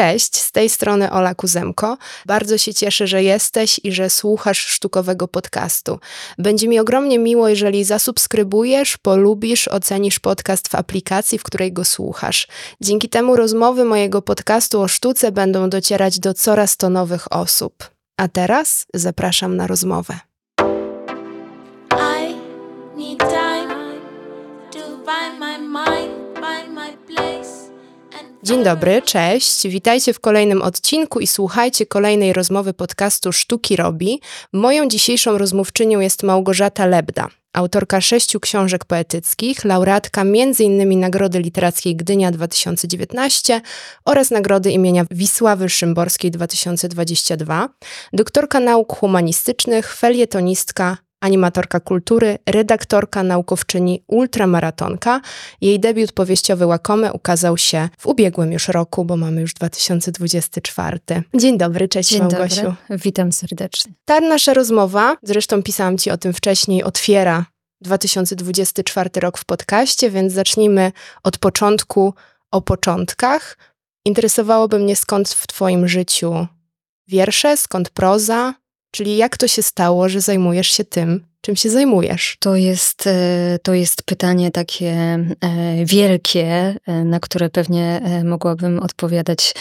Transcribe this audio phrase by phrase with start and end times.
[0.00, 1.98] Cześć, z tej strony Ola Kuzemko.
[2.26, 5.98] Bardzo się cieszę, że jesteś i że słuchasz sztukowego podcastu.
[6.38, 12.48] Będzie mi ogromnie miło, jeżeli zasubskrybujesz, polubisz, ocenisz podcast w aplikacji, w której go słuchasz.
[12.80, 17.90] Dzięki temu rozmowy mojego podcastu o sztuce będą docierać do coraz to nowych osób.
[18.16, 20.20] A teraz zapraszam na rozmowę.
[28.42, 29.68] Dzień dobry, cześć.
[29.68, 34.20] Witajcie w kolejnym odcinku i słuchajcie kolejnej rozmowy podcastu Sztuki Robi.
[34.52, 41.00] Moją dzisiejszą rozmówczynią jest Małgorzata Lebda, autorka sześciu książek poetyckich, laureatka m.in.
[41.00, 43.60] Nagrody Literackiej Gdynia 2019
[44.04, 47.68] oraz Nagrody imienia Wisławy Szymborskiej 2022,
[48.12, 55.20] doktorka nauk humanistycznych, felietonistka, animatorka kultury, redaktorka, naukowczyni, ultramaratonka.
[55.60, 61.00] Jej debiut powieściowy Łakome ukazał się w ubiegłym już roku, bo mamy już 2024.
[61.34, 62.62] Dzień dobry, cześć Dzień Małgosiu.
[62.62, 62.98] Dobry.
[62.98, 63.92] Witam serdecznie.
[64.04, 67.44] Ta nasza rozmowa, zresztą pisałam Ci o tym wcześniej, otwiera
[67.80, 72.14] 2024 rok w podcaście, więc zacznijmy od początku,
[72.50, 73.58] o początkach.
[74.04, 76.46] Interesowałoby mnie skąd w Twoim życiu
[77.08, 78.54] wiersze, skąd proza,
[78.90, 82.36] Czyli jak to się stało, że zajmujesz się tym, czym się zajmujesz?
[82.40, 85.28] To jest, e, to jest pytanie takie e,
[85.84, 89.54] wielkie, e, na które pewnie mogłabym odpowiadać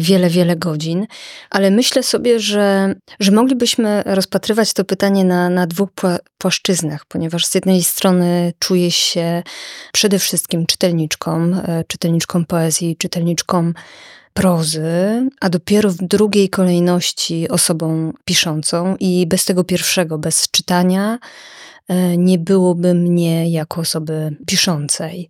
[0.00, 1.06] wiele, wiele godzin,
[1.50, 5.88] ale myślę sobie, że, że moglibyśmy rozpatrywać to pytanie na, na dwóch
[6.38, 9.42] płaszczyznach, ponieważ z jednej strony czuję się
[9.92, 11.52] przede wszystkim czytelniczką,
[11.86, 13.72] czytelniczką poezji, czytelniczką
[14.32, 21.18] prozy, a dopiero w drugiej kolejności osobą piszącą, i bez tego pierwszego, bez czytania,
[21.88, 25.28] e, nie byłoby mnie jako osoby piszącej.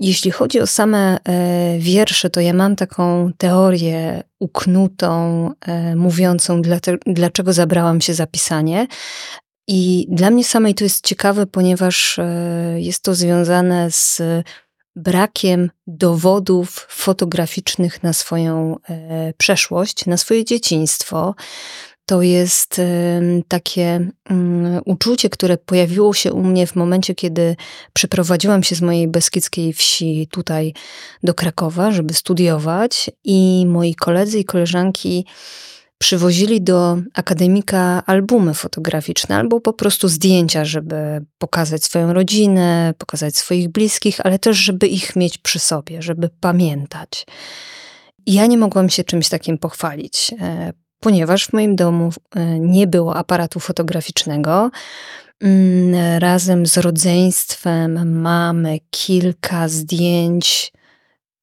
[0.00, 6.62] Jeśli chodzi o same e, wiersze, to ja mam taką teorię uknutą, e, mówiącą,
[7.06, 8.86] dlaczego zabrałam się za pisanie.
[9.68, 12.20] I dla mnie samej to jest ciekawe, ponieważ
[12.76, 14.22] jest to związane z
[14.96, 21.34] brakiem dowodów fotograficznych na swoją e, przeszłość, na swoje dzieciństwo.
[22.06, 27.56] To jest e, takie um, uczucie, które pojawiło się u mnie w momencie, kiedy
[27.92, 30.74] przeprowadziłam się z mojej beskidzkiej wsi tutaj
[31.22, 35.26] do Krakowa, żeby studiować, i moi koledzy i koleżanki
[35.98, 43.68] przywozili do akademika albumy fotograficzne albo po prostu zdjęcia, żeby pokazać swoją rodzinę, pokazać swoich
[43.68, 47.26] bliskich, ale też, żeby ich mieć przy sobie, żeby pamiętać.
[48.26, 53.16] Ja nie mogłam się czymś takim pochwalić, e, ponieważ w moim domu e, nie było
[53.16, 54.70] aparatu fotograficznego.
[55.40, 60.72] Mm, razem z rodzeństwem mamy kilka zdjęć,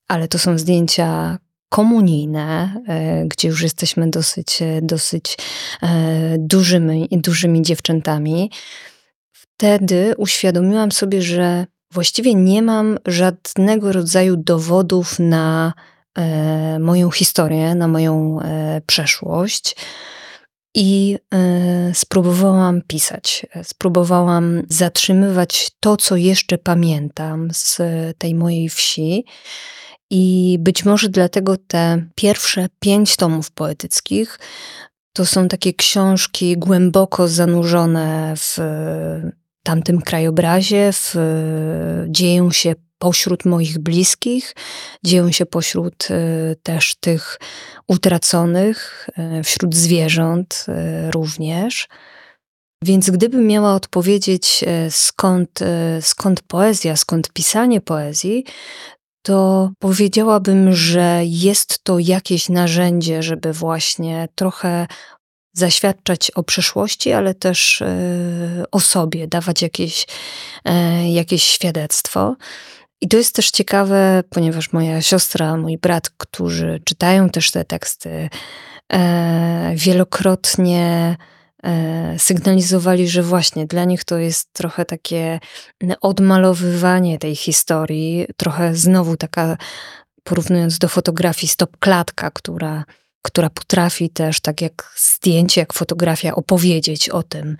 [0.07, 1.37] ale to są zdjęcia
[1.73, 5.37] komunijne, e, gdzie już jesteśmy dosyć, e, dosyć
[5.81, 8.51] e, dużymi, dużymi dziewczętami,
[9.31, 15.73] wtedy uświadomiłam sobie, że właściwie nie mam żadnego rodzaju dowodów na
[16.79, 18.39] moją historię, na moją
[18.85, 19.75] przeszłość.
[20.75, 21.17] I
[21.93, 27.81] spróbowałam pisać, spróbowałam zatrzymywać to, co jeszcze pamiętam z
[28.17, 29.25] tej mojej wsi.
[30.15, 34.39] I być może dlatego te pierwsze pięć tomów poetyckich
[35.13, 38.57] to są takie książki głęboko zanurzone w
[39.63, 41.15] tamtym krajobrazie, w,
[42.07, 44.55] dzieją się pośród moich bliskich,
[45.03, 47.39] dzieją się pośród e, też tych
[47.87, 51.87] utraconych, e, wśród zwierząt e, również.
[52.83, 55.59] Więc gdybym miała odpowiedzieć, skąd,
[56.01, 58.45] skąd poezja, skąd pisanie poezji,
[59.23, 64.87] to powiedziałabym, że jest to jakieś narzędzie, żeby właśnie trochę
[65.53, 70.05] zaświadczać o przeszłości, ale też e, o sobie, dawać jakieś,
[70.65, 72.35] e, jakieś świadectwo.
[73.01, 78.29] I to jest też ciekawe, ponieważ moja siostra, mój brat, którzy czytają też te teksty,
[78.93, 81.17] e, wielokrotnie
[82.17, 85.39] sygnalizowali, że właśnie dla nich to jest trochę takie
[86.01, 89.57] odmalowywanie tej historii, trochę znowu taka,
[90.23, 92.83] porównując do fotografii, stop klatka, która,
[93.21, 97.57] która potrafi też, tak jak zdjęcie, jak fotografia, opowiedzieć o tym,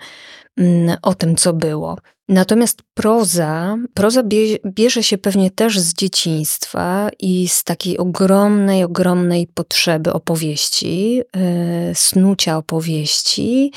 [0.56, 1.98] mm, o tym, co było.
[2.28, 4.22] Natomiast proza, proza
[4.66, 12.56] bierze się pewnie też z dzieciństwa i z takiej ogromnej, ogromnej potrzeby opowieści, yy, snucia
[12.56, 13.72] opowieści.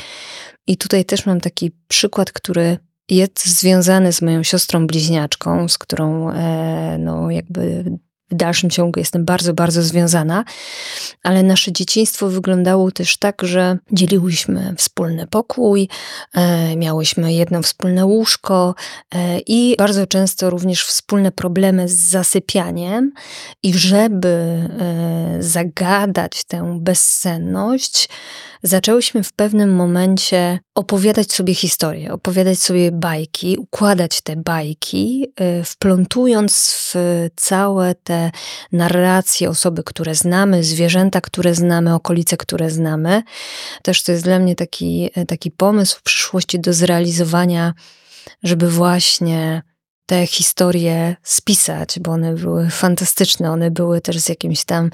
[0.68, 2.78] I tutaj też mam taki przykład, który
[3.10, 7.84] jest związany z moją siostrą bliźniaczką, z którą e, no, jakby
[8.32, 10.44] w dalszym ciągu jestem bardzo, bardzo związana,
[11.24, 15.90] ale nasze dzieciństwo wyglądało też tak, że dzieliłyśmy wspólny pokój,
[16.34, 18.76] e, miałyśmy jedno wspólne łóżko
[19.16, 23.12] e, i bardzo często również wspólne problemy z zasypianiem.
[23.64, 28.10] I żeby e, zagadać tę bezsenność,
[28.64, 36.74] zaczęłyśmy w pewnym momencie opowiadać sobie historie, opowiadać sobie bajki, układać te bajki, y, wplątując
[36.74, 36.96] w
[37.36, 38.32] całe te
[38.72, 43.24] narracje osoby, które znamy, zwierzęta, które znamy, okolice, które znamy.
[43.82, 47.74] Też to jest dla mnie taki, taki pomysł w przyszłości do zrealizowania,
[48.44, 49.62] żeby właśnie
[50.08, 53.52] te historie spisać, bo one były fantastyczne.
[53.52, 54.90] One były też z jakimś tam.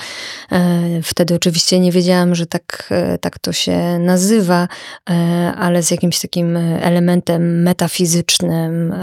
[0.52, 4.68] E, wtedy oczywiście nie wiedziałam, że tak, e, tak to się nazywa,
[5.10, 5.14] e,
[5.58, 8.94] ale z jakimś takim elementem metafizycznym.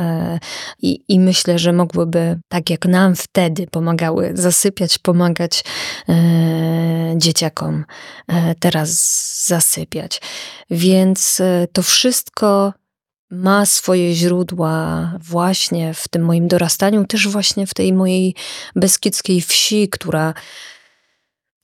[0.83, 5.65] I, I myślę, że mogłyby, tak jak nam wtedy pomagały zasypiać, pomagać
[7.17, 7.85] dzieciakom
[8.61, 8.91] teraz
[9.47, 10.21] zasypiać.
[10.71, 11.43] Więc
[11.73, 12.73] to wszystko
[13.31, 18.35] ma swoje źródła właśnie w tym moim dorastaniu, też właśnie w tej mojej
[18.77, 20.35] beskidzkiej wsi, która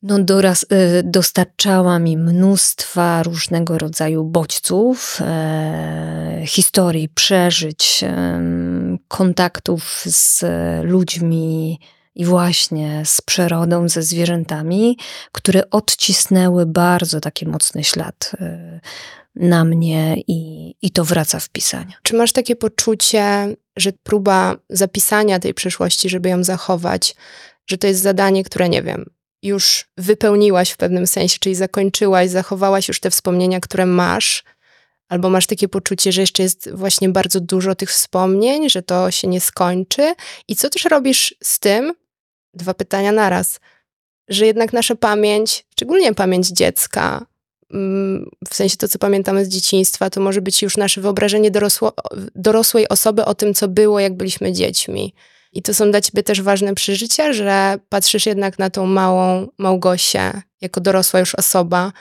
[0.02, 8.40] no, doraz, y, dostarczała mi mnóstwa różnego rodzaju bodźców, e, historii, przeżyć, e,
[9.08, 10.44] kontaktów z
[10.82, 11.78] ludźmi
[12.16, 14.98] i właśnie z przyrodą, ze zwierzętami,
[15.32, 18.80] które odcisnęły bardzo taki mocny ślad e,
[19.34, 21.92] na mnie i, i to wraca w pisaniu.
[22.02, 27.14] Czy masz takie poczucie, że próba zapisania tej przeszłości, żeby ją zachować,
[27.66, 29.04] że to jest zadanie, które nie wiem,
[29.42, 34.44] już wypełniłaś w pewnym sensie, czyli zakończyłaś, zachowałaś już te wspomnienia, które masz,
[35.08, 39.28] albo masz takie poczucie, że jeszcze jest właśnie bardzo dużo tych wspomnień, że to się
[39.28, 40.14] nie skończy.
[40.48, 41.92] I co też robisz z tym?
[42.56, 43.60] Dwa pytania naraz.
[44.28, 47.26] Że jednak nasza pamięć, szczególnie pamięć dziecka,
[47.70, 51.92] Mm, w sensie to, co pamiętamy z dzieciństwa, to może być już nasze wyobrażenie dorosło,
[52.34, 55.14] dorosłej osoby o tym, co było, jak byliśmy dziećmi.
[55.52, 60.42] I to są dla ciebie też ważne przeżycia, że patrzysz jednak na tą małą Małgosię
[60.60, 61.92] jako dorosła już osoba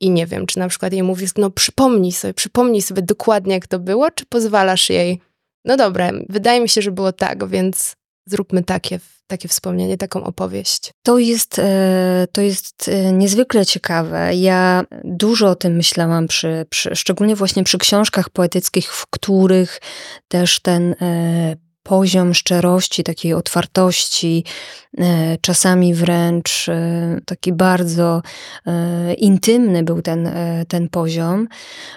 [0.00, 3.66] i nie wiem, czy na przykład jej mówisz, no przypomnij sobie, przypomnij sobie dokładnie, jak
[3.66, 5.20] to było, czy pozwalasz jej,
[5.64, 7.96] no dobra, wydaje mi się, że było tak, więc
[8.26, 10.92] zróbmy takie takie wspomnienie, taką opowieść?
[11.02, 14.34] To jest, e, to jest e, niezwykle ciekawe.
[14.34, 19.80] Ja dużo o tym myślałam, przy, przy, szczególnie właśnie przy książkach poetyckich, w których
[20.28, 24.44] też ten e, poziom szczerości, takiej otwartości,
[24.98, 28.22] e, czasami wręcz e, taki bardzo
[28.66, 30.30] e, intymny był ten,
[30.68, 31.48] ten poziom.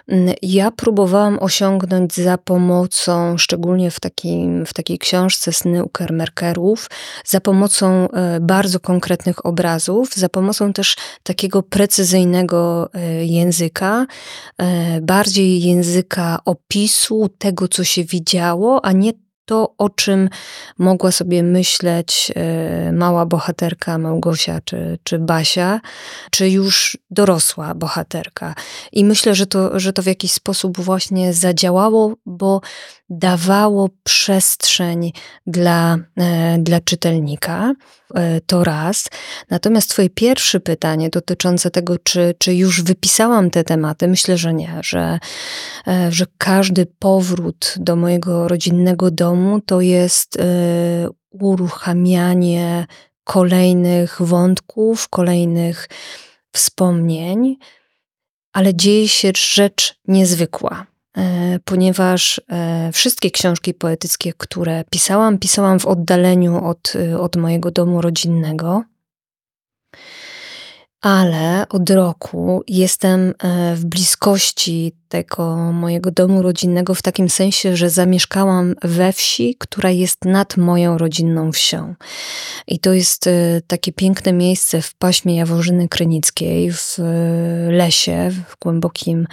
[0.07, 6.90] Mm, ja próbowałam osiągnąć za pomocą, szczególnie w, takim, w takiej książce Sny Ukermerkerów,
[7.25, 8.07] za pomocą
[8.42, 12.90] bardzo konkretnych obrazów, za pomocą też takiego precyzyjnego
[13.22, 14.06] języka,
[15.01, 19.13] bardziej języka opisu tego, co się widziało, a nie
[19.47, 20.29] to, o czym
[20.77, 25.81] mogła sobie myśleć e, mała bohaterka Małgosia czy, czy Basia,
[26.31, 28.55] czy już dorosła bohaterka.
[28.91, 32.61] I myślę, że to, że to w jakiś sposób właśnie zadziałało, bo
[33.09, 35.11] dawało przestrzeń
[35.47, 37.73] dla, e, dla czytelnika.
[38.15, 39.09] E, to raz.
[39.49, 44.80] Natomiast Twoje pierwsze pytanie dotyczące tego, czy, czy już wypisałam te tematy, myślę, że nie,
[44.83, 45.19] że,
[46.09, 50.37] że każdy powrót do mojego rodzinnego domu to jest
[51.31, 52.85] uruchamianie
[53.23, 55.89] kolejnych wątków, kolejnych
[56.51, 57.57] wspomnień,
[58.53, 60.85] ale dzieje się rzecz niezwykła.
[61.17, 68.01] E, ponieważ e, wszystkie książki poetyckie, które pisałam, pisałam w oddaleniu od, od mojego domu
[68.01, 68.83] rodzinnego.
[71.07, 73.33] Ale od roku jestem
[73.76, 80.26] w bliskości tego mojego domu rodzinnego w takim sensie, że zamieszkałam we wsi, która jest
[80.26, 81.95] nad moją rodzinną wsią.
[82.68, 83.30] I to jest
[83.68, 86.97] takie piękne miejsce w paśmie Jaworzyny Krynickiej, w
[87.69, 89.28] lesie, w głębokim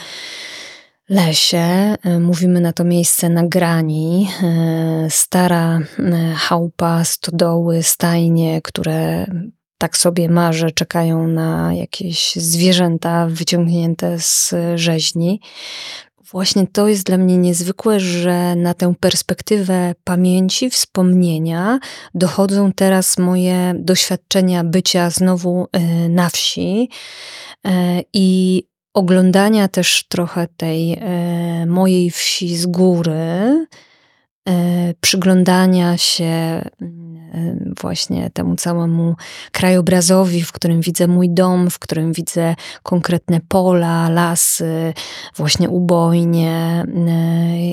[1.09, 1.59] lesie.
[2.05, 4.29] E, mówimy na to miejsce na grani.
[4.43, 9.27] E, stara e, chałupa, stodoły, stajnie, które
[9.79, 15.41] tak sobie marzę, czekają na jakieś zwierzęta wyciągnięte z rzeźni.
[16.33, 21.79] Właśnie to jest dla mnie niezwykłe, że na tę perspektywę pamięci, wspomnienia
[22.15, 25.67] dochodzą teraz moje doświadczenia bycia znowu
[26.09, 26.89] na wsi
[28.13, 28.63] i
[28.95, 33.67] oglądania też trochę tej e, mojej wsi z góry,
[35.01, 36.63] przyglądania się
[37.81, 39.15] właśnie temu całemu
[39.53, 44.95] krajobrazowi, w którym widzę mój dom, w którym widzę konkretne pola, lasy,
[45.37, 46.85] właśnie ubojnie.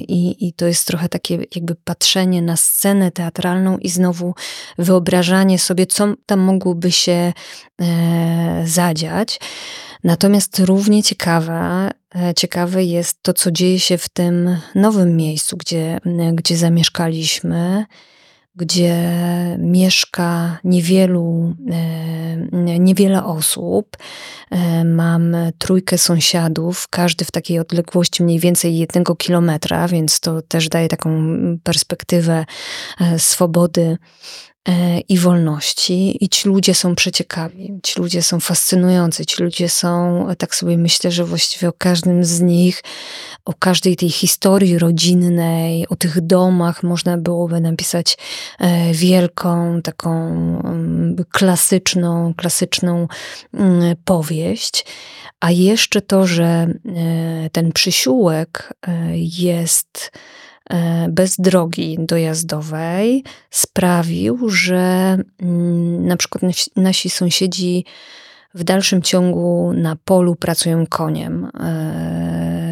[0.08, 4.36] I, i to jest trochę takie jakby patrzenie na scenę teatralną i znowu
[4.78, 7.34] wyobrażanie sobie, co tam mogłoby się
[7.82, 9.40] e, zadziać.
[10.04, 16.00] Natomiast równie ciekawe, e, ciekawe jest to, co dzieje się w tym nowym miejscu, gdzie,
[16.34, 17.86] gdzie zamieszkaliśmy
[18.56, 18.96] gdzie
[19.60, 23.98] mieszka niewielu, e, niewiele osób.
[24.52, 30.70] E, mam trójkę sąsiadów, każdy w takiej odległości mniej więcej jednego kilometra, więc to też
[30.70, 31.10] daje taką
[31.64, 32.46] perspektywę
[33.00, 33.98] e, swobody
[34.51, 34.51] E,
[35.10, 36.24] i wolności.
[36.24, 41.12] I ci ludzie są przeciekawi, ci ludzie są fascynujący, ci ludzie są, tak sobie myślę,
[41.12, 42.84] że właściwie o każdym z nich,
[43.46, 48.18] o każdej tej historii rodzinnej, o tych domach można byłoby napisać
[48.60, 50.12] e, wielką, taką
[50.64, 53.08] mm, klasyczną, klasyczną
[53.54, 54.86] mm, powieść.
[55.40, 56.70] A jeszcze to, że e,
[57.52, 58.74] ten przysiółek
[59.16, 60.41] jest E,
[61.10, 66.44] bez drogi dojazdowej sprawił, że mm, na przykład
[66.76, 67.86] nasi sąsiedzi
[68.54, 71.52] w dalszym ciągu na polu pracują koniem.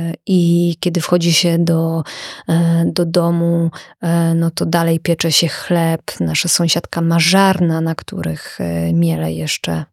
[0.09, 2.03] E, I kiedy wchodzi się do,
[2.49, 6.01] e, do domu, e, no to dalej piecze się chleb.
[6.19, 8.59] Nasza sąsiadka ma żarna, na których
[8.93, 9.85] miele jeszcze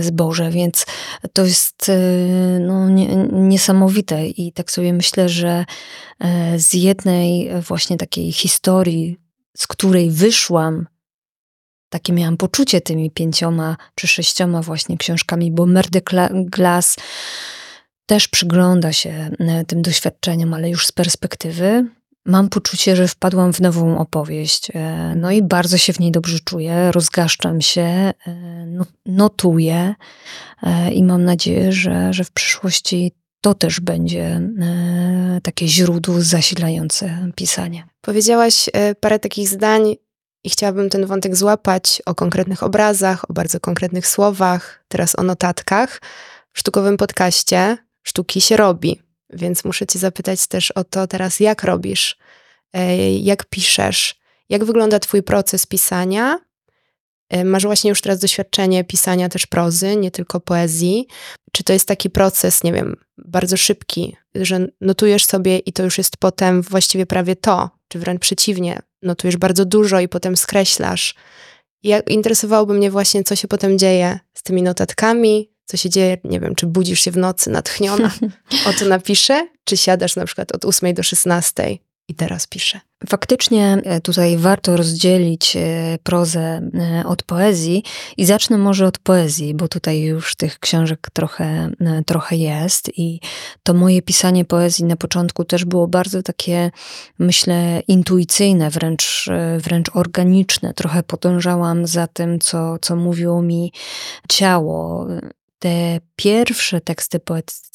[0.00, 0.86] zboże, więc
[1.32, 1.92] to jest
[2.60, 2.88] no,
[3.32, 4.26] niesamowite.
[4.26, 5.64] I tak sobie myślę, że
[6.56, 9.16] z jednej właśnie takiej historii,
[9.56, 10.86] z której wyszłam
[11.88, 16.00] takie miałam poczucie tymi pięcioma czy sześcioma właśnie książkami, bo Merde
[16.32, 16.96] Glass
[18.06, 21.86] też przygląda się e, tym doświadczeniom, ale już z perspektywy.
[22.26, 26.38] Mam poczucie, że wpadłam w nową opowieść, e, no i bardzo się w niej dobrze
[26.40, 28.12] czuję, rozgaszczam się, e,
[28.66, 29.94] no, notuję
[30.92, 34.40] i mam nadzieję, że, że w przyszłości to też będzie
[35.42, 37.86] takie źródło zasilające pisanie.
[38.00, 38.70] Powiedziałaś
[39.00, 39.96] parę takich zdań,
[40.44, 46.00] i chciałabym ten wątek złapać o konkretnych obrazach, o bardzo konkretnych słowach, teraz o notatkach.
[46.52, 51.62] W sztukowym podcaście sztuki się robi, więc muszę Cię zapytać też o to teraz, jak
[51.62, 52.18] robisz,
[52.72, 54.14] e, jak piszesz,
[54.48, 56.40] jak wygląda Twój proces pisania.
[57.28, 61.06] E, masz właśnie już teraz doświadczenie pisania też prozy, nie tylko poezji.
[61.52, 65.98] Czy to jest taki proces, nie wiem, bardzo szybki, że notujesz sobie i to już
[65.98, 71.14] jest potem właściwie prawie to, czy wręcz przeciwnie, notujesz bardzo dużo i potem skreślasz.
[71.82, 76.40] I interesowałoby mnie właśnie, co się potem dzieje z tymi notatkami, co się dzieje, nie
[76.40, 78.12] wiem, czy budzisz się w nocy natchniona,
[78.68, 82.80] o to napiszę, czy siadasz na przykład od 8 do 16 i teraz piszę.
[83.08, 87.82] Faktycznie e, tutaj warto rozdzielić e, prozę e, od poezji
[88.16, 91.70] i zacznę może od poezji, bo tutaj już tych książek trochę,
[92.06, 93.20] trochę jest i
[93.62, 96.70] to moje pisanie poezji na początku też było bardzo takie,
[97.18, 100.74] myślę, intuicyjne, wręcz, wręcz organiczne.
[100.74, 103.72] Trochę podążałam za tym, co, co mówiło mi
[104.28, 105.06] ciało
[105.58, 107.66] te pierwsze teksty poetyckie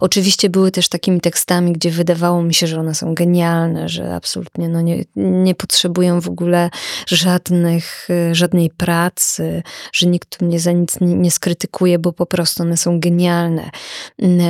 [0.00, 4.68] oczywiście były też takimi tekstami, gdzie wydawało mi się, że one są genialne, że absolutnie
[4.68, 6.70] no nie, nie potrzebują w ogóle
[7.06, 12.76] żadnych, żadnej pracy, że nikt mnie za nic nie, nie skrytykuje, bo po prostu one
[12.76, 13.70] są genialne.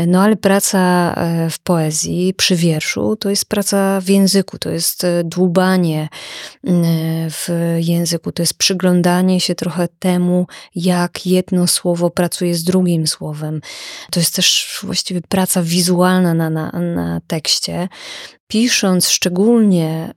[0.06, 5.04] No ale praca e, w poezji, przy wierszu, to jest praca w języku, to jest
[5.04, 6.08] e, dłubanie
[7.30, 7.48] w
[7.78, 13.60] języku, to jest przyglądanie się trochę temu, jak jedno słowo pracuje z drugim słowem.
[14.10, 17.88] To jest też właściwie praca wizualna na, na, na tekście.
[18.48, 20.14] Pisząc szczególnie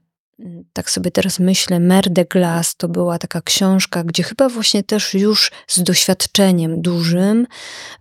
[0.72, 5.14] tak sobie teraz myślę, Mer de Glace to była taka książka, gdzie chyba właśnie też
[5.14, 7.46] już z doświadczeniem dużym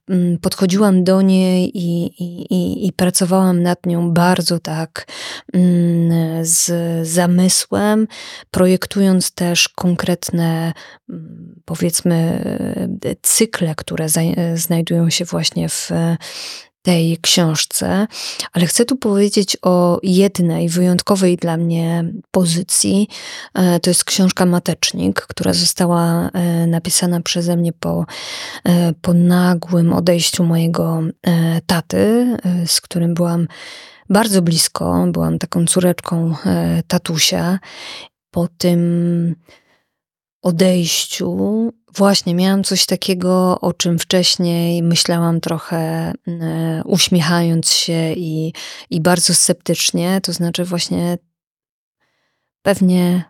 [0.10, 5.08] mm, podchodziłam do niej i, i, i pracowałam nad nią bardzo tak
[5.54, 6.72] mm, z
[7.08, 8.08] zamysłem,
[8.52, 10.74] projektując też konkretne,
[11.10, 12.44] mm, powiedzmy,
[13.22, 14.08] cykle, które
[14.56, 15.92] znajdują się właśnie w
[16.82, 18.08] tej książce,
[18.54, 23.08] ale chcę tu powiedzieć o jednej wyjątkowej dla mnie pozycji.
[23.54, 28.06] E, to jest książka Matecznik, która została e, napisana przeze mnie po,
[28.64, 31.02] e, po nagłym odejściu mojego
[31.66, 33.48] taty, z którym byłam
[34.10, 35.06] bardzo blisko.
[35.08, 36.36] Byłam taką córeczką
[36.88, 37.60] tatusia.
[38.32, 39.36] Po tym
[40.42, 45.78] odejściu Właśnie, miałam coś takiego, o czym wcześniej myślałam trochę
[46.28, 48.54] e, uśmiechając się i,
[48.90, 51.18] i bardzo sceptycznie, to znaczy właśnie
[52.62, 53.24] pewnie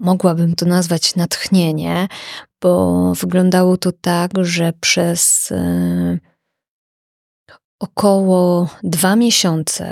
[0.00, 2.08] mogłabym to nazwać natchnienie,
[2.60, 6.18] bo wyglądało to tak, że przez y,
[7.78, 9.86] około dwa miesiące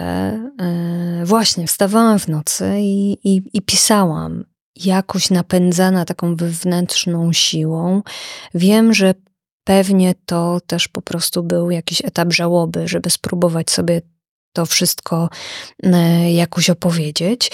[1.22, 4.44] y, właśnie wstawałam w nocy i, i, i pisałam.
[4.76, 8.02] Jakoś napędzana taką wewnętrzną siłą.
[8.54, 9.14] Wiem, że
[9.64, 14.02] pewnie to też po prostu był jakiś etap żałoby, żeby spróbować sobie
[14.56, 15.28] to wszystko
[15.82, 17.50] e, jakoś opowiedzieć.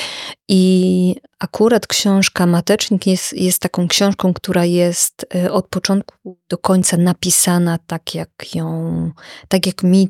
[0.49, 6.97] I akurat książka Matecznik jest, jest taką książką, która jest e, od początku do końca
[6.97, 9.11] napisana tak, jak ją,
[9.49, 10.09] tak jak mi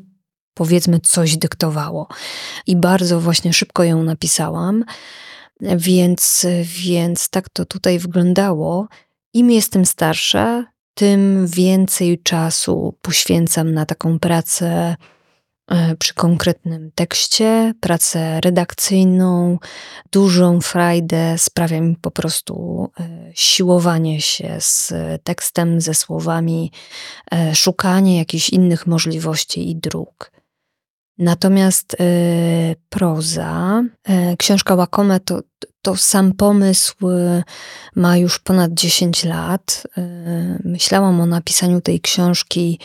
[0.53, 2.07] powiedzmy coś dyktowało.
[2.67, 4.83] I bardzo właśnie szybko ją napisałam,
[5.61, 8.87] więc, więc tak to tutaj wyglądało.
[9.33, 14.95] Im jestem starsza, tym więcej czasu poświęcam na taką pracę
[15.71, 19.59] E, przy konkretnym tekście, pracę redakcyjną,
[20.11, 24.93] dużą frajdę sprawia mi po prostu e, siłowanie się z
[25.23, 26.71] tekstem, ze słowami,
[27.31, 30.31] e, szukanie jakichś innych możliwości i dróg.
[31.17, 31.95] Natomiast
[32.89, 33.83] proza,
[34.37, 35.39] książka Łakome to,
[35.81, 36.95] to sam pomysł
[37.95, 39.87] ma już ponad 10 lat.
[40.63, 42.79] Myślałam o napisaniu tej książki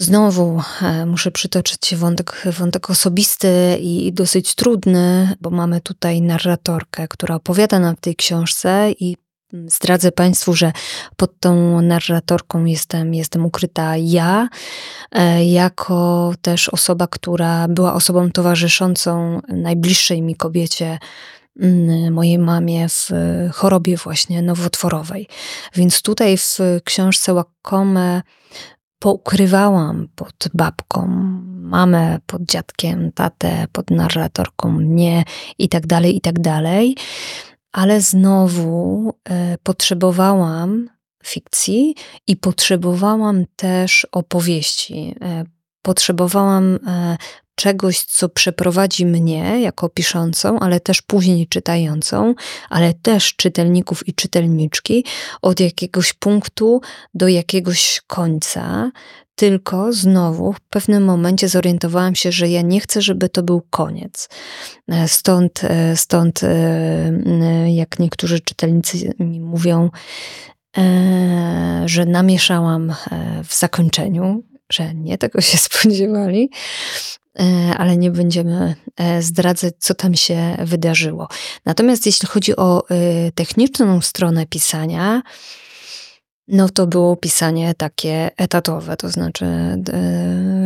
[0.00, 7.34] Znowu e, muszę przytoczyć wątek, wątek osobisty i dosyć trudny, bo mamy tutaj narratorkę, która
[7.34, 9.16] opowiada nam w tej książce i
[9.66, 10.72] Zdradzę Państwu, że
[11.16, 14.48] pod tą narratorką jestem, jestem ukryta ja,
[15.12, 20.98] e, jako też osoba, która była osobą towarzyszącą najbliższej mi kobiecie,
[22.10, 23.10] mojej mamie w
[23.52, 25.28] chorobie właśnie nowotworowej.
[25.74, 28.22] Więc tutaj w książce Łakome
[28.98, 31.06] poukrywałam pod babką,
[31.46, 35.24] mamę pod dziadkiem, tatę pod narratorką, mnie
[35.58, 36.96] i tak dalej, i tak dalej.
[37.72, 40.90] Ale znowu e, potrzebowałam
[41.24, 41.94] fikcji
[42.26, 45.14] i potrzebowałam też opowieści.
[45.20, 45.44] E,
[45.82, 47.16] potrzebowałam e,
[47.54, 52.34] czegoś, co przeprowadzi mnie jako piszącą, ale też później czytającą,
[52.70, 55.04] ale też czytelników i czytelniczki
[55.42, 56.80] od jakiegoś punktu
[57.14, 58.90] do jakiegoś końca.
[59.38, 64.28] Tylko znowu w pewnym momencie zorientowałam się, że ja nie chcę, żeby to był koniec.
[65.06, 65.62] Stąd,
[65.94, 66.40] stąd
[67.66, 69.90] jak niektórzy czytelnicy mi mówią,
[70.78, 72.94] e, że namieszałam e,
[73.44, 76.50] w zakończeniu, że nie tego się spodziewali,
[77.38, 81.28] E, ale nie będziemy e, zdradzać, co tam się wydarzyło.
[81.64, 82.94] Natomiast jeśli chodzi o e,
[83.32, 85.22] techniczną stronę pisania,
[86.48, 89.44] no to było pisanie takie etatowe, to znaczy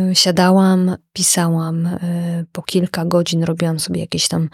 [0.07, 4.49] yy, siadałam, pisałam yy, po kilka godzin, robiłam sobie jakieś tam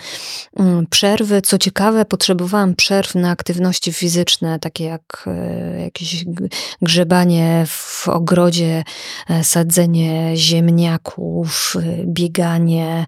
[0.60, 1.42] yy, przerwy.
[1.42, 5.30] Co ciekawe, potrzebowałam przerw na aktywności fizyczne, takie jak
[5.80, 6.26] jakieś
[6.82, 8.84] grzebanie w ogrodzie,
[9.44, 13.06] sadzenie ziemniaków, bieganie,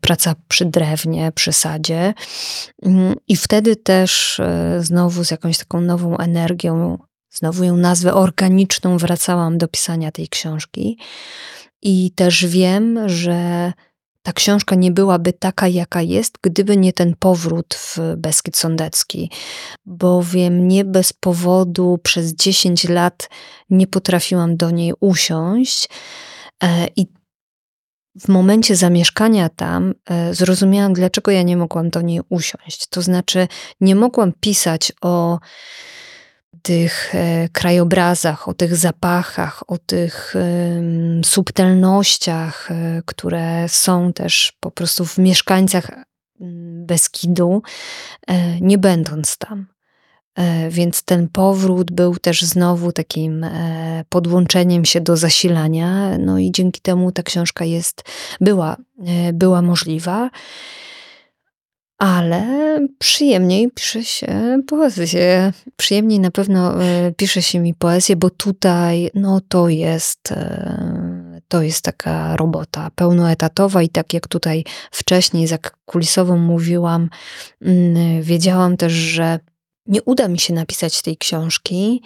[0.00, 2.14] praca przy drewnie, przy sadzie.
[2.82, 4.40] Mm, I wtedy też
[4.78, 6.98] znowu z jakąś taką nową energią
[7.34, 10.98] znowu ją nazwę organiczną, wracałam do pisania tej książki.
[11.82, 13.72] I też wiem, że
[14.22, 19.30] ta książka nie byłaby taka, jaka jest, gdyby nie ten powrót w Beskid Sądecki,
[19.86, 23.28] bowiem nie bez powodu przez 10 lat
[23.70, 25.88] nie potrafiłam do niej usiąść
[26.62, 27.06] e, i
[28.20, 32.86] w momencie zamieszkania tam e, zrozumiałam, dlaczego ja nie mogłam do niej usiąść.
[32.86, 33.48] To znaczy,
[33.80, 35.38] nie mogłam pisać o
[36.64, 40.34] tych e, krajobrazach, o tych zapachach, o tych
[41.24, 45.90] subtelnościach, e, które są też po prostu w mieszkańcach
[46.86, 47.62] Beskidu,
[48.26, 49.66] e, nie będąc tam.
[50.70, 53.46] Więc ten powrót był też znowu takim
[54.08, 58.02] podłączeniem się do zasilania, no i dzięki temu ta książka jest,
[58.40, 58.76] była,
[59.32, 60.30] była możliwa
[62.04, 62.44] ale
[62.98, 65.52] przyjemniej pisze się poezję.
[65.76, 71.62] Przyjemniej na pewno e, pisze się mi poezję, bo tutaj no to jest e, to
[71.62, 77.08] jest taka robota pełnoetatowa i tak jak tutaj wcześniej za kulisową mówiłam,
[77.62, 79.38] mm, wiedziałam też, że
[79.86, 82.02] nie uda mi się napisać tej książki,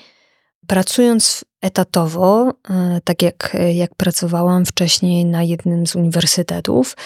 [0.66, 6.96] pracując etatowo, e, tak jak, jak pracowałam wcześniej na jednym z uniwersytetów,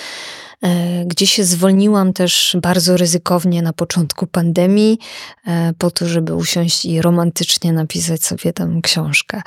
[1.07, 4.99] gdzie się zwolniłam też bardzo ryzykownie na początku pandemii,
[5.47, 9.43] e, po to, żeby usiąść i romantycznie napisać sobie tam książkę.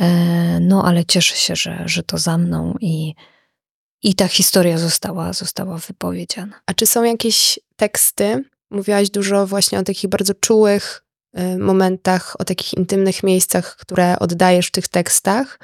[0.00, 3.14] E, no ale cieszę się, że, że to za mną i,
[4.02, 6.60] i ta historia została, została wypowiedziana.
[6.66, 11.04] A czy są jakieś teksty, mówiłaś dużo właśnie o takich bardzo czułych
[11.58, 15.58] momentach, o takich intymnych miejscach, które oddajesz w tych tekstach.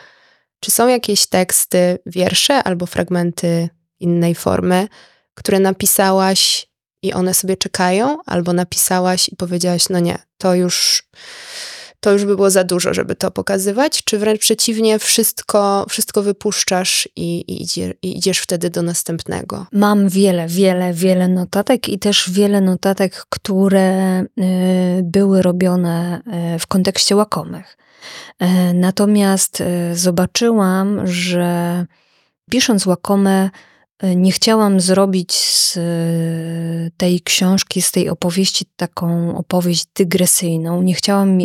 [0.60, 3.68] Czy są jakieś teksty, wiersze albo fragmenty
[4.00, 4.88] innej formy,
[5.34, 6.66] które napisałaś
[7.02, 11.02] i one sobie czekają, albo napisałaś i powiedziałaś, no nie, to już,
[12.00, 17.08] to już by było za dużo, żeby to pokazywać, czy wręcz przeciwnie, wszystko, wszystko wypuszczasz
[17.16, 19.66] i, i, idzie, i idziesz wtedy do następnego?
[19.72, 24.24] Mam wiele, wiele, wiele notatek i też wiele notatek, które y,
[25.02, 26.22] były robione
[26.56, 27.76] y, w kontekście łakomych.
[28.42, 29.62] Y, natomiast
[29.94, 31.86] zobaczyłam, że
[32.50, 33.50] pisząc łakome,
[34.02, 35.80] nie chciałam zrobić z e,
[36.96, 40.82] tej książki, z tej opowieści taką opowieść dygresyjną.
[40.82, 41.38] Nie chciałam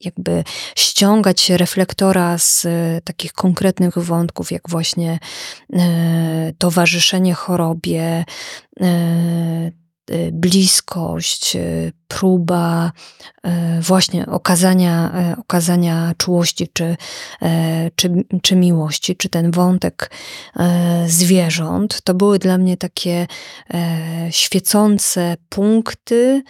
[0.00, 0.44] jakby
[0.76, 5.18] ściągać reflektora z e, takich konkretnych wątków, jak właśnie
[6.58, 8.24] towarzyszenie chorobie,
[10.32, 12.92] bliskość, y, próba
[13.46, 16.96] y, właśnie okazania, okazania czułości czy,
[17.94, 20.10] czy, czy miłości, czy ten wątek
[21.06, 23.26] zwierząt, to były dla mnie takie
[24.30, 26.42] świecące punkty,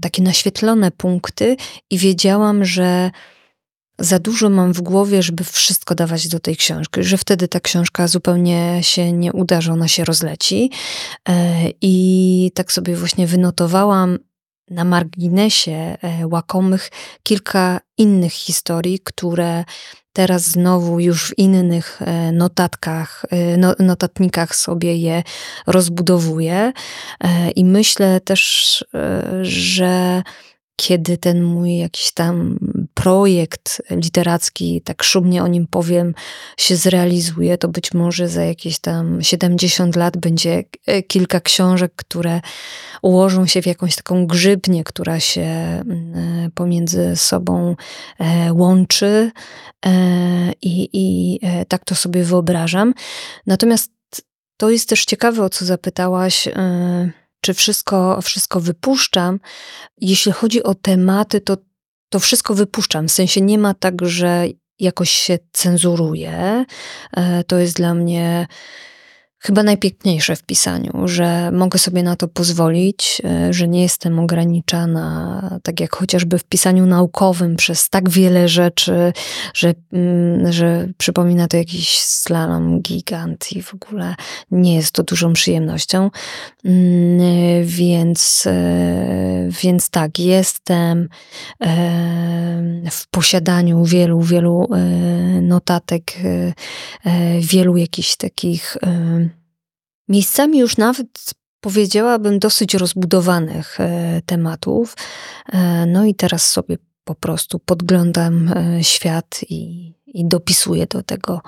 [0.00, 1.56] takie naświetlone punkty,
[1.90, 3.10] i wiedziałam, że
[4.00, 8.08] za dużo mam w głowie, żeby wszystko dawać do tej książki, że wtedy ta książka
[8.08, 10.70] zupełnie się nie uda, że ona się rozleci.
[11.28, 14.18] E, I tak sobie właśnie wynotowałam
[14.70, 16.90] na marginesie e, łakomych
[17.22, 19.64] kilka innych historii, które
[20.12, 23.26] teraz znowu już w innych e, notatkach,
[23.58, 25.22] no, notatnikach sobie je
[25.66, 26.72] rozbudowuję.
[27.56, 28.84] I myślę też,
[29.42, 30.22] że
[30.80, 32.58] kiedy ten mój jakiś tam
[32.94, 36.14] projekt literacki, tak szumnie o nim powiem,
[36.56, 42.40] się zrealizuje, to być może za jakieś tam 70 lat będzie e, kilka książek, które
[43.02, 47.76] ułożą się w jakąś taką grzybnię, która się mm, e, pomiędzy sobą
[48.18, 49.30] e, łączy
[50.62, 52.94] i, i tak to sobie wyobrażam.
[53.46, 53.92] Natomiast
[54.56, 56.48] to jest też ciekawe, o co zapytałaś
[57.40, 59.40] czy wszystko, wszystko wypuszczam.
[60.00, 61.56] Jeśli chodzi o tematy, to,
[62.08, 63.08] to wszystko wypuszczam.
[63.08, 64.46] W sensie nie ma tak, że
[64.78, 66.64] jakoś się cenzuruje.
[67.16, 68.46] E, to jest dla mnie
[69.42, 75.58] chyba najpiękniejsze w pisaniu, że mogę sobie na to pozwolić, e, że nie jestem ograniczana,
[75.62, 79.12] tak jak chociażby w pisaniu naukowym, przez tak wiele rzeczy,
[79.54, 84.14] że, mm, że przypomina to jakiś slalom gigant i w ogóle
[84.50, 86.10] nie jest to dużą przyjemnością.
[86.64, 91.08] Mm, więc, e, więc tak, jestem
[91.62, 94.68] e, w posiadaniu wielu, wielu
[95.42, 96.12] notatek,
[97.40, 98.76] wielu jakichś takich
[100.10, 101.08] miejscami już nawet
[101.60, 104.96] powiedziałabym dosyć rozbudowanych e, tematów.
[105.52, 111.40] E, no i teraz sobie po prostu podglądam e, świat i, i dopisuję do tego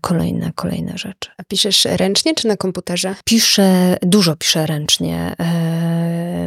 [0.00, 1.30] kolejne, kolejne rzeczy.
[1.36, 3.14] A piszesz ręcznie czy na komputerze?
[3.24, 5.34] Piszę, dużo piszę ręcznie.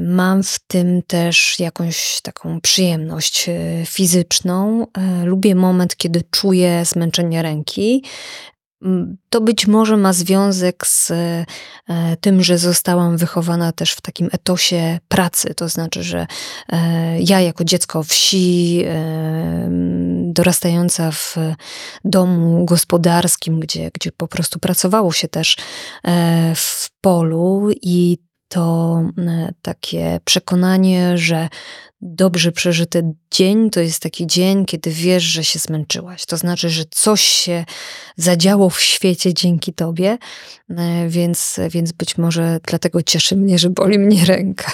[0.02, 3.50] Mam w tym też jakąś taką przyjemność
[3.86, 4.88] fizyczną.
[5.24, 8.04] Lubię moment, kiedy czuję zmęczenie ręki
[9.30, 11.46] to być może ma związek z e,
[12.22, 15.54] tym, że zostałam wychowana też w takim etosie pracy.
[15.56, 16.28] To znaczy, że
[16.70, 19.70] e, ja jako dziecko wsi, e,
[20.34, 21.36] dorastająca w
[22.06, 25.58] domu gospodarskim, gdzie, gdzie po prostu pracowało się też
[26.56, 28.18] w polu i
[28.54, 29.02] to
[29.62, 31.50] takie przekonanie, że
[32.02, 36.26] dobrze przeżyty dzień to jest taki dzień, kiedy wiesz, że się zmęczyłaś.
[36.26, 37.66] To znaczy, że coś się
[38.18, 40.18] zadziało w świecie dzięki tobie,
[40.70, 44.72] e, więc, więc być może dlatego cieszy mnie, że boli mnie ręka.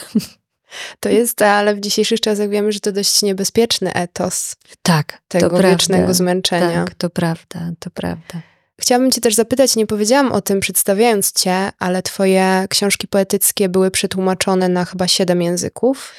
[0.99, 4.55] To jest, ale w dzisiejszych czasach wiemy, że to dość niebezpieczny etos.
[4.81, 6.13] Tak, tego to wiecznego prawda.
[6.13, 6.85] zmęczenia.
[6.85, 8.41] Tak, to prawda, to prawda.
[8.79, 13.91] Chciałabym Cię też zapytać, nie powiedziałam o tym przedstawiając Cię, ale Twoje książki poetyckie były
[13.91, 16.13] przetłumaczone na chyba siedem języków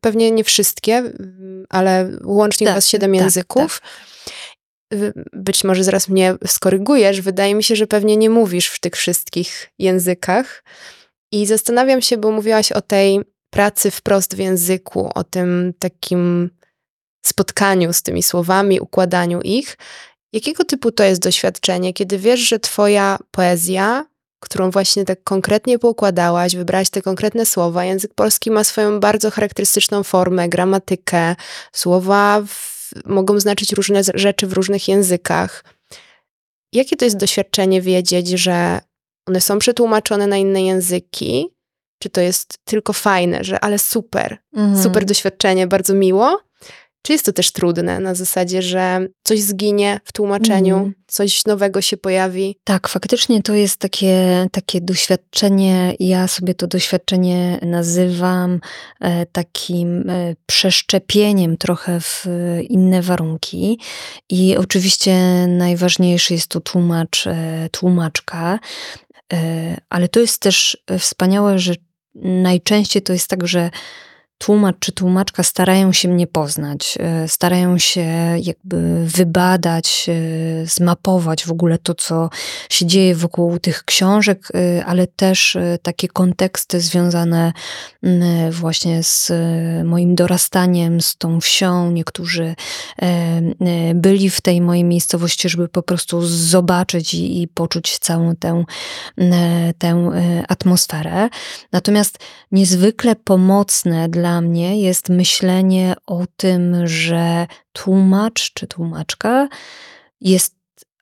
[0.00, 1.02] pewnie nie wszystkie,
[1.68, 3.80] ale łącznie tak, chyba siedem tak, języków.
[3.80, 3.90] Tak.
[5.32, 7.20] Być może zaraz mnie skorygujesz.
[7.20, 10.64] Wydaje mi się, że pewnie nie mówisz w tych wszystkich językach.
[11.32, 13.20] I zastanawiam się, bo mówiłaś o tej
[13.50, 16.50] pracy wprost w języku, o tym takim
[17.24, 19.76] spotkaniu z tymi słowami, układaniu ich.
[20.32, 24.06] Jakiego typu to jest doświadczenie, kiedy wiesz, że twoja poezja
[24.42, 27.84] którą właśnie tak konkretnie poukładałaś, wybrałaś te konkretne słowa.
[27.84, 31.36] Język polski ma swoją bardzo charakterystyczną formę, gramatykę.
[31.72, 35.64] Słowa w, mogą znaczyć różne rzeczy w różnych językach.
[36.72, 38.80] Jakie to jest doświadczenie wiedzieć, że
[39.26, 41.48] one są przetłumaczone na inne języki
[42.02, 44.82] czy to jest tylko fajne, że ale super, Mhm.
[44.82, 46.40] super doświadczenie, bardzo miło,
[47.02, 50.94] czy jest to też trudne na zasadzie, że coś zginie w tłumaczeniu, Mhm.
[51.06, 52.58] coś nowego się pojawi?
[52.64, 55.94] Tak, faktycznie to jest takie, takie doświadczenie.
[56.00, 58.60] Ja sobie to doświadczenie nazywam
[59.00, 62.26] e, takim e, przeszczepieniem trochę w
[62.68, 63.78] inne warunki.
[64.30, 68.58] I oczywiście najważniejszy jest tu tłumacz, e, tłumaczka,
[69.32, 71.74] e, ale to jest też wspaniałe, że
[72.14, 73.70] najczęściej to jest tak, że
[74.42, 78.06] tłumacz czy tłumaczka starają się mnie poznać, e, starają się
[78.42, 82.30] jakby wybadać, e, zmapować w ogóle to, co
[82.70, 87.52] się dzieje wokół tych książek, e, ale też takie konteksty związane
[88.50, 89.32] właśnie z
[89.84, 91.90] moim dorastaniem, z tą wsią.
[91.90, 92.54] Niektórzy
[93.94, 98.64] byli w tej mojej miejscowości, żeby po prostu zobaczyć i, i poczuć całą tę,
[99.78, 100.10] tę
[100.48, 101.28] atmosferę.
[101.72, 102.18] Natomiast
[102.52, 109.48] niezwykle pomocne dla mnie jest myślenie o tym, że tłumacz czy tłumaczka
[110.20, 110.54] jest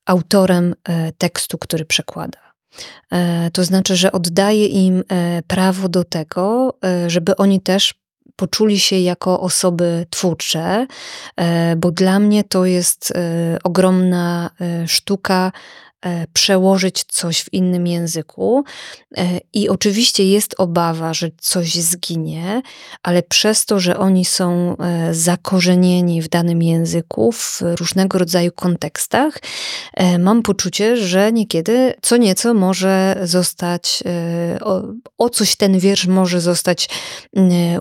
[0.06, 2.38] autorem e, tekstu, który przekłada.
[3.12, 6.74] E, To znaczy, że oddaje im e, prawo do tego,
[7.06, 7.94] żeby oni też
[8.36, 10.86] poczuli się jako osoby twórcze,
[11.76, 13.12] bo dla mnie to jest
[13.64, 14.50] ogromna
[14.86, 15.52] sztuka
[16.32, 18.64] przełożyć coś w innym języku.
[19.16, 22.62] E, I oczywiście jest obawa, że coś zginie,
[23.02, 29.38] ale przez to, że oni są e, zakorzenieni w danym języku, w różnego rodzaju kontekstach,
[29.94, 34.58] e, mam poczucie, że niekiedy co nieco może zostać, e,
[35.18, 36.88] o, coś ten wiersz może zostać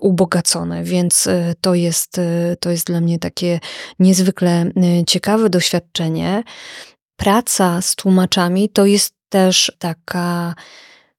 [0.01, 3.60] ubogacony, więc e, to jest, e, to jest dla mnie takie
[3.99, 4.71] niezwykle e,
[5.08, 6.43] ciekawe doświadczenie.
[7.19, 10.55] Praca z tłumaczami to jest też taka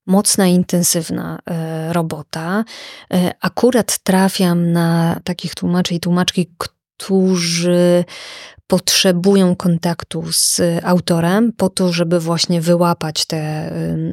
[0.06, 2.64] mocna, intensywna e, robota.
[3.12, 8.04] E, Akurat trafiam na takich tłumaczy i tłumaczki, którzy
[8.70, 13.72] potrzebują kontaktu z autorem po to, żeby właśnie wyłapać te e,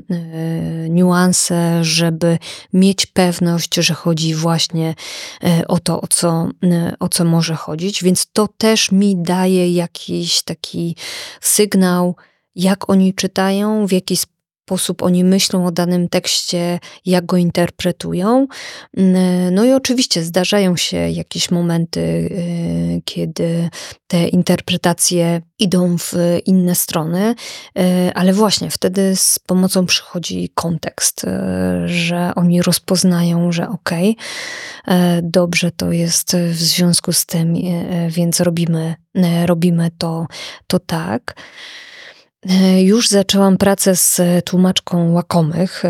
[0.09, 2.37] e, niuanse, żeby
[2.73, 4.95] mieć pewność, że chodzi właśnie
[5.67, 6.49] o to, o co,
[6.99, 8.03] o co może chodzić.
[8.03, 10.95] Więc to też mi daje jakiś taki
[11.41, 12.15] sygnał,
[12.55, 14.36] jak oni czytają, w jaki sposób
[15.01, 18.47] oni myślą o danym tekście, jak go interpretują.
[18.97, 23.69] Mm, No i oczywiście zdarzają się jakieś momenty, y, kiedy
[24.07, 26.13] te interpretacje idą w
[26.45, 27.35] inne strony,
[27.79, 27.81] y,
[28.13, 31.27] ale właśnie wtedy z pomocą przychodzi kontekst, y,
[31.87, 34.17] że oni rozpoznają, że okej,
[34.85, 37.55] okay, dobrze to jest w związku z tym,
[38.09, 38.95] więc robimy,
[39.45, 40.27] robimy to,
[40.67, 41.35] to tak.
[42.79, 45.83] Już zaczęłam pracę z tłumaczką łakomych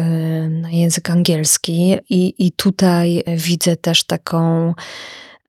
[0.49, 4.73] na język angielski, i, i tutaj widzę też taką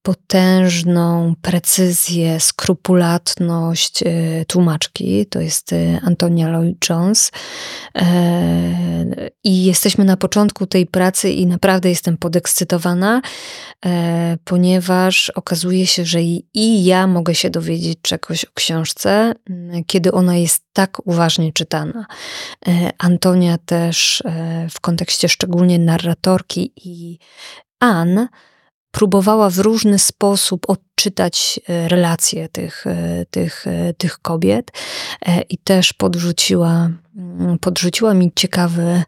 [0.08, 4.04] potężną precyzję, skrupulatność
[4.46, 5.26] tłumaczki.
[5.26, 5.70] To jest
[6.02, 7.30] Antonia Lloyd-Jones.
[9.44, 13.22] I jesteśmy na początku tej pracy i naprawdę jestem podekscytowana,
[14.44, 16.22] ponieważ okazuje się, że
[16.54, 19.34] i ja mogę się dowiedzieć czegoś o książce,
[19.86, 22.06] kiedy ona jest tak uważnie czytana.
[22.98, 24.22] Antonia też
[24.70, 27.18] w kontekście szczególnie narratorki i
[27.80, 28.28] Ann
[28.98, 32.84] próbowała w różny sposób odczytać relacje tych,
[33.30, 33.64] tych,
[33.98, 34.70] tych kobiet
[35.48, 36.90] i też podrzuciła,
[37.60, 39.02] podrzuciła mi ciekawy,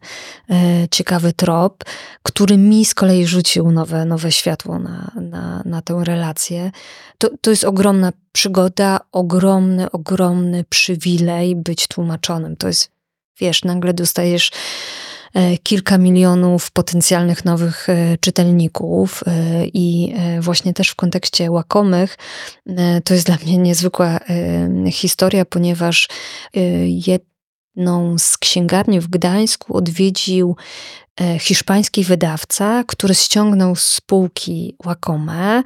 [0.91, 1.83] ciekawy trop,
[2.23, 6.71] który mi z kolei rzucił nowe, nowe światło na, na, na tę relację.
[7.17, 12.57] To, to jest ogromna przygoda, ogromny, ogromny przywilej być tłumaczonym.
[12.57, 12.91] To jest,
[13.39, 14.51] wiesz, nagle dostajesz
[15.63, 17.87] kilka milionów potencjalnych nowych
[18.19, 19.23] czytelników
[19.73, 22.17] i właśnie też w kontekście łakomych
[23.03, 24.19] to jest dla mnie niezwykła
[24.91, 26.09] historia, ponieważ
[26.87, 30.55] jedną z księgarni w Gdańsku odwiedził
[31.39, 35.63] hiszpański wydawca, który ściągnął z spółki łakome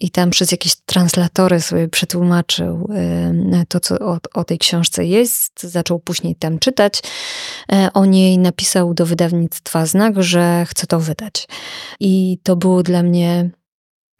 [0.00, 2.88] i tam przez jakieś translatory sobie przetłumaczył
[3.68, 5.62] to, co o, o, tej książce jest.
[5.62, 7.02] Zaczął później tam czytać.
[7.94, 11.48] O niej napisał do wydawnictwa znak, że chce to wydać.
[12.00, 13.50] I to było dla mnie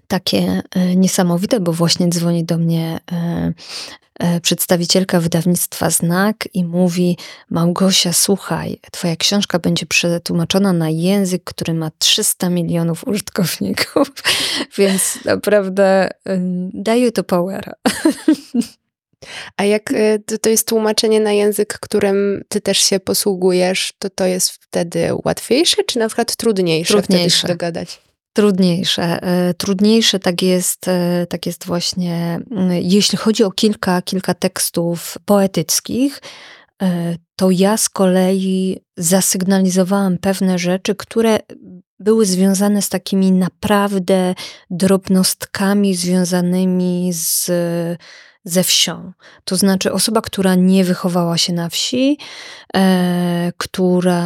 [0.09, 0.63] takie
[0.97, 3.01] niesamowite, bo właśnie dzwoni do mnie
[4.43, 7.19] przedstawicielka wydawnictwa Znak i mówi:
[7.51, 14.13] Małgosia, słuchaj, Twoja książka będzie przetłumaczona na język, który ma 300 milionów użytkowników,
[14.79, 16.11] więc naprawdę
[16.73, 17.73] daje to powera.
[19.57, 24.11] A jak e, to, to jest tłumaczenie na język, którym ty też się posługujesz, to
[24.11, 27.29] to jest wtedy łatwiejsze, czy na przykład trudniejsze, trudniejsze.
[27.29, 28.01] wtedy się dogadać?
[28.37, 29.23] Trudniejsze.
[29.23, 36.21] E, trudniejsze tak jest, e, tak jest właśnie, jeśli chodzi o kilka, kilka tekstów poetyckich,
[37.37, 41.39] to ja z kolei zasygnalizowałam pewne rzeczy, które
[41.99, 44.35] były związane z takimi naprawdę
[44.71, 47.51] drobnostkami związanymi z
[48.45, 49.13] ze wsią.
[49.45, 52.19] To znaczy osoba, która nie wychowała się na wsi,
[52.77, 54.23] e, która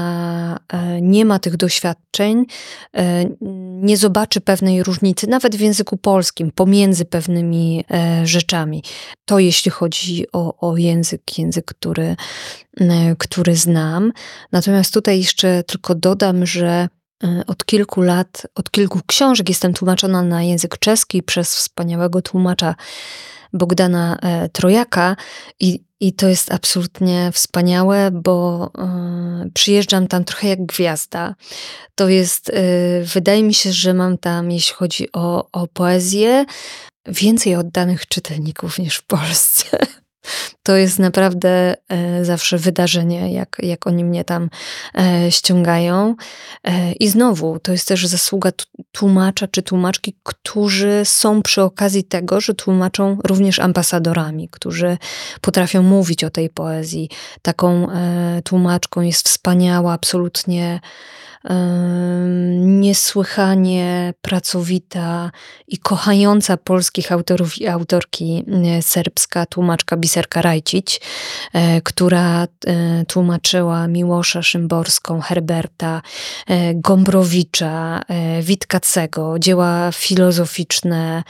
[0.69, 2.47] e, nie ma tych doświadczeń,
[2.97, 3.25] e,
[3.83, 8.83] nie zobaczy pewnej różnicy, nawet w języku polskim, pomiędzy pewnymi e, rzeczami.
[9.25, 12.17] To jeśli chodzi o, o język, język, który,
[12.81, 14.13] e, który znam.
[14.53, 16.89] Natomiast tutaj jeszcze tylko dodam, że
[17.25, 22.75] e, od kilku lat, od kilku książek jestem tłumaczona na język czeski przez wspaniałego tłumacza
[23.53, 25.17] Bogdana e, Trojaka
[25.61, 28.71] i, i to jest absolutnie wspaniałe, bo
[29.47, 31.35] y, przyjeżdżam tam trochę jak gwiazda.
[31.95, 32.53] To jest, y,
[33.15, 36.45] wydaje mi się, że mam tam, jeśli chodzi o, o poezję,
[37.07, 39.79] więcej oddanych czytelników niż w Polsce.
[40.63, 44.51] To jest naprawdę e, zawsze wydarzenie, jak, jak oni mnie tam
[44.95, 46.15] e, ściągają.
[46.65, 48.51] E, I znowu, to jest też zasługa
[48.93, 54.99] tłumacza czy tłumaczki, którzy są przy okazji tego, że tłumaczą również ambasadorami, którzy
[55.41, 57.11] potrafią mówić o tej poezji.
[57.43, 57.89] Taką
[58.45, 60.81] tłumaczką jest wspaniała, absolutnie
[62.59, 65.31] niesłychanie pracowita
[65.69, 68.45] i kochająca polskich autorów i autorki
[68.81, 71.01] serbska tłumaczka Biserka Rajcić,
[71.53, 72.47] e, która e,
[73.09, 76.03] tłumaczyła Miłosza Szymborską, Herberta,
[76.47, 78.03] e, Gombrowicza,
[78.43, 81.23] Witkacego, dzieła filozoficzne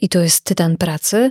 [0.00, 1.30] i to jest tytan pracy.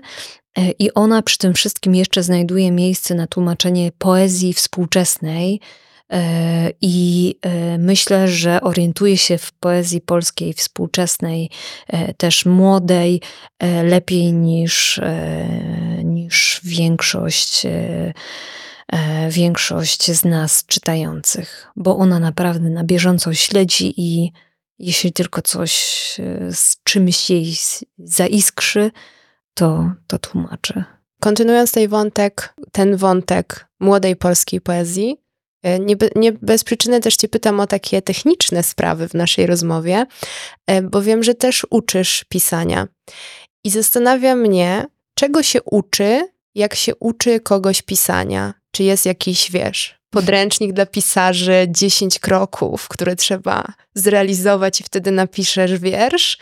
[0.79, 5.88] I ona przy tym wszystkim jeszcze znajduje miejsce na tłumaczenie poezji współczesnej, E,
[6.81, 11.49] I e, myślę, że orientuje się w poezji polskiej współczesnej,
[11.87, 13.21] e, też młodej,
[13.83, 15.01] lepiej niż,
[16.03, 17.67] niż większość,
[19.29, 24.31] większość z nas czytających, bo ona naprawdę na bieżąco śledzi i
[24.79, 25.71] jeśli tylko coś
[26.51, 27.53] z czymś jej
[27.97, 28.91] zaiskrzy,
[29.53, 30.83] to, to tłumaczy.
[31.19, 35.17] Kontynuując ten wątek, ten wątek młodej polskiej poezji,
[35.63, 40.05] E, nie, nie, bez przyczyny też Cię pytam o takie techniczne sprawy w naszej rozmowie,
[40.67, 42.87] e, bo wiem, że też uczysz pisania.
[43.63, 48.53] I zastanawia mnie, czego się uczy, jak się uczy kogoś pisania.
[48.71, 53.63] Czy jest jakiś, wiesz, podręcznik dla pisarzy, 10 kroków, które trzeba
[53.95, 56.37] zrealizować i wtedy napiszesz wiersz?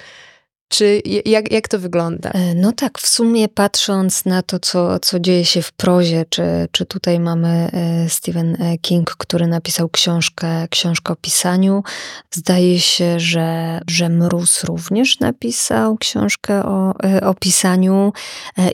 [0.69, 2.30] Czy jak, jak to wygląda?
[2.30, 6.43] E, no tak, w sumie patrząc na to, co, co dzieje się w prozie, czy,
[6.71, 11.84] czy tutaj mamy e, Stephen e, King, który napisał książkę, książkę o pisaniu.
[12.32, 18.13] Zdaje się, że, że Mróz również napisał książkę o, o pisaniu.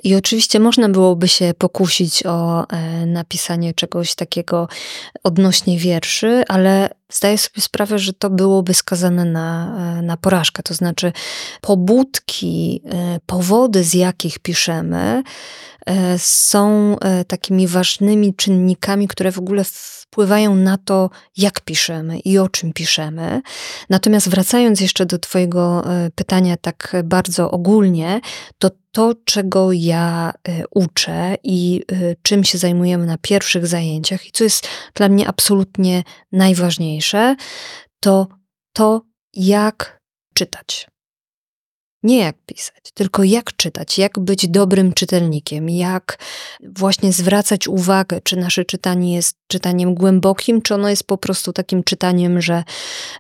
[0.04, 2.66] I oczywiście można byłoby się pokusić o
[3.06, 4.68] napisanie czegoś takiego
[5.24, 10.64] odnośnie wierszy, ale zdaję sobie sprawę, że to byłoby skazane na, e, na porażkę.
[10.64, 11.12] To znaczy,
[11.62, 15.24] pobudki, e, powody, z jakich piszemy,
[16.18, 16.96] są
[17.28, 23.42] takimi ważnymi czynnikami, które w ogóle wpływają na to, jak piszemy i o czym piszemy.
[23.90, 28.22] Natomiast wracając jeszcze do Twojego pytania tak bardzo ogólnie,
[28.58, 34.32] to to, czego ja e, uczę i e, czym się zajmujemy na pierwszych zajęciach, i
[34.32, 37.36] co jest dla mnie absolutnie najważniejsze,
[38.00, 38.28] to
[38.74, 39.02] to,
[39.34, 39.98] jak
[40.34, 40.93] czytać.
[42.04, 46.18] Nie jak pisać, tylko jak czytać, jak być dobrym czytelnikiem, jak
[46.64, 51.84] właśnie zwracać uwagę, czy nasze czytanie jest czytaniem głębokim, czy ono jest po prostu takim
[51.84, 52.64] czytaniem, że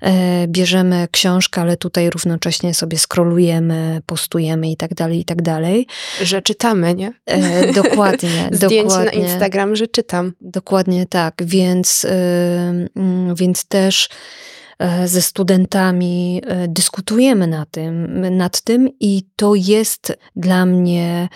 [0.02, 5.88] e, bierzemy książkę, ale tutaj równocześnie sobie skrolujemy, postujemy i tak dalej, i tak dalej.
[6.22, 7.13] Że czytamy, nie?
[7.26, 8.50] E, dokładnie.
[8.52, 10.34] Zdjęcie dokładnie, na Instagram, że czytam.
[10.41, 12.88] Dokładnie tak, więc, e,
[13.36, 14.10] więc też
[15.06, 21.30] ze studentami e, dyskutujemy na tym, nad tym i to jest dla mnie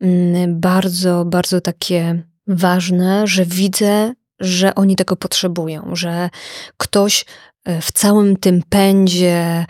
[0.00, 6.30] mm, bardzo, bardzo takie ważne, że widzę, że oni tego potrzebują, że
[6.76, 7.24] ktoś
[7.64, 9.66] e, w całym tym pędzie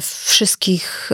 [0.00, 1.10] wszystkich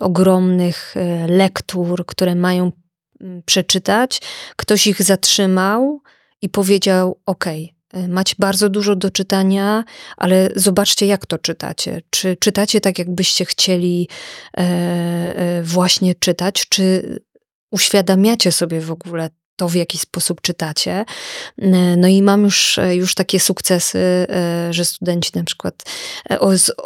[0.00, 0.94] ogromnych
[1.28, 2.72] lektur, które mają
[3.20, 4.20] mm, przeczytać,
[4.56, 6.00] ktoś ich zatrzymał
[6.42, 7.75] i powiedział: OK, E,
[8.08, 9.84] macie bardzo dużo do czytania,
[10.16, 12.02] ale zobaczcie, jak to czytacie.
[12.10, 14.08] Czy czytacie tak, jakbyście chcieli
[14.56, 17.02] e, e, właśnie czytać, czy
[17.70, 21.04] uświadamiacie sobie w ogóle to, w jaki sposób czytacie.
[21.96, 25.82] No i mam już, już takie sukcesy, e, że studenci na przykład
[26.30, 26.38] e,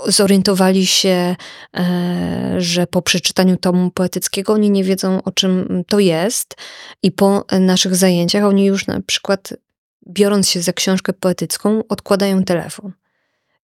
[0.06, 1.36] zorientowali się,
[1.76, 6.54] e, że po przeczytaniu tomu poetyckiego oni nie wiedzą, o czym to jest,
[7.02, 9.52] i po naszych zajęciach oni już na przykład,
[10.10, 12.92] biorąc się za książkę poetycką, odkładają telefon.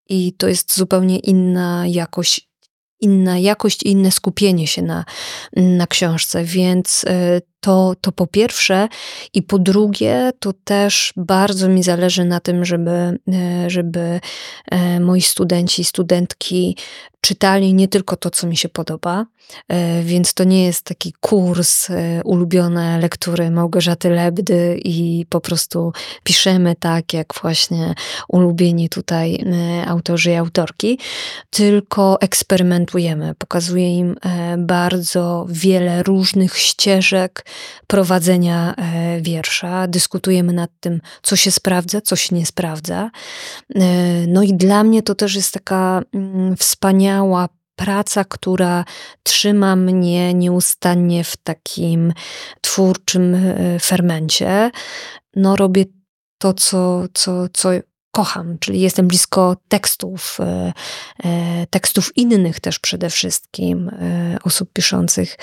[0.09, 2.49] I to jest zupełnie inna jakość
[3.01, 5.05] inna jakość i inne skupienie się na,
[5.57, 7.05] na książce, więc
[7.67, 8.89] to, to po pierwsze.
[9.35, 14.21] I po drugie, to też bardzo mi zależy na tym, żeby, e, żeby
[14.71, 16.77] e, moi studenci studentki
[17.21, 19.27] czytali nie tylko to, co mi się podoba,
[19.69, 21.89] e, więc to nie jest taki kurs
[22.25, 25.93] ulubione lektury Małgorzaty Lebdy i po prostu
[26.25, 27.95] piszemy tak, jak właśnie
[28.29, 29.45] ulubieni tutaj
[29.87, 30.99] autorzy i autorki,
[31.51, 33.35] tylko eksperymentujemy.
[33.39, 34.17] Pokazuję im
[34.59, 37.45] bardzo wiele różnych ścieżek,
[37.87, 39.87] prowadzenia e, wiersza.
[39.89, 43.11] Dyskutujemy nad tym, co się sprawdza, co się nie sprawdza.
[43.75, 43.81] E,
[44.27, 48.85] no i dla mnie to też jest taka mm, wspaniała praca, która
[49.23, 52.13] trzyma mnie nieustannie w takim
[52.61, 54.71] twórczym e, fermencie.
[55.37, 55.85] No, robię
[56.39, 57.71] to, co, co, co
[58.17, 60.73] kocham, czyli jestem blisko tekstów, e,
[61.25, 65.37] e, tekstów innych też przede wszystkim, e, osób piszących,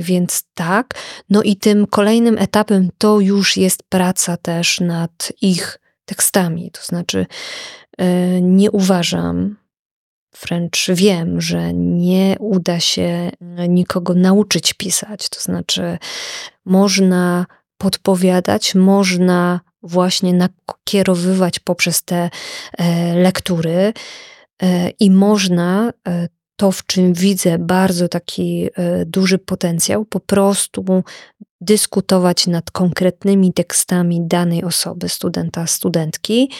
[0.00, 0.94] więc tak.
[1.30, 7.26] No i tym kolejnym etapem to już jest praca też nad ich tekstami, to znaczy
[8.42, 9.56] nie uważam,
[10.42, 13.30] wręcz wiem, że nie uda się
[13.68, 15.98] nikogo nauczyć pisać, to znaczy
[16.64, 17.46] można
[17.78, 22.30] podpowiadać, można właśnie nakierowywać poprzez te
[22.78, 23.92] e, lektury
[24.62, 28.68] e, i można e, to, w czym widzę bardzo taki
[29.06, 30.84] duży potencjał, po prostu
[31.60, 36.50] dyskutować nad konkretnymi tekstami danej osoby, studenta, studentki.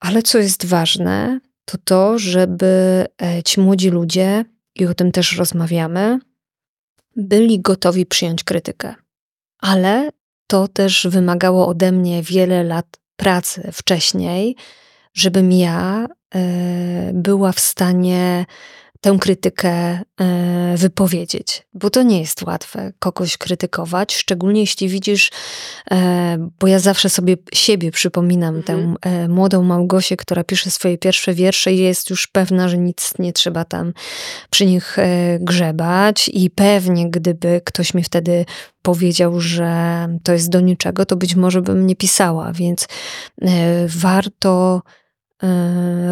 [0.00, 3.06] Ale co jest ważne, to to, żeby
[3.44, 4.44] ci młodzi ludzie,
[4.74, 6.18] i o tym też rozmawiamy,
[7.16, 8.94] byli gotowi przyjąć krytykę.
[9.58, 10.10] Ale
[10.46, 12.86] to też wymagało ode mnie wiele lat
[13.16, 14.56] pracy wcześniej,
[15.14, 18.46] żebym ja e, była w stanie
[19.04, 25.30] tę krytykę e, wypowiedzieć, bo to nie jest łatwe kogoś krytykować, szczególnie jeśli widzisz,
[25.90, 28.96] e, bo ja zawsze sobie siebie przypominam, mhm.
[29.00, 33.12] tę e, młodą Małgosię, która pisze swoje pierwsze wiersze i jest już pewna, że nic
[33.18, 33.92] nie trzeba tam
[34.50, 34.96] przy nich
[35.40, 38.44] grzebać i pewnie gdyby ktoś mi wtedy
[38.82, 42.88] powiedział, że to jest do niczego, to być może bym nie pisała, więc
[43.86, 44.82] warto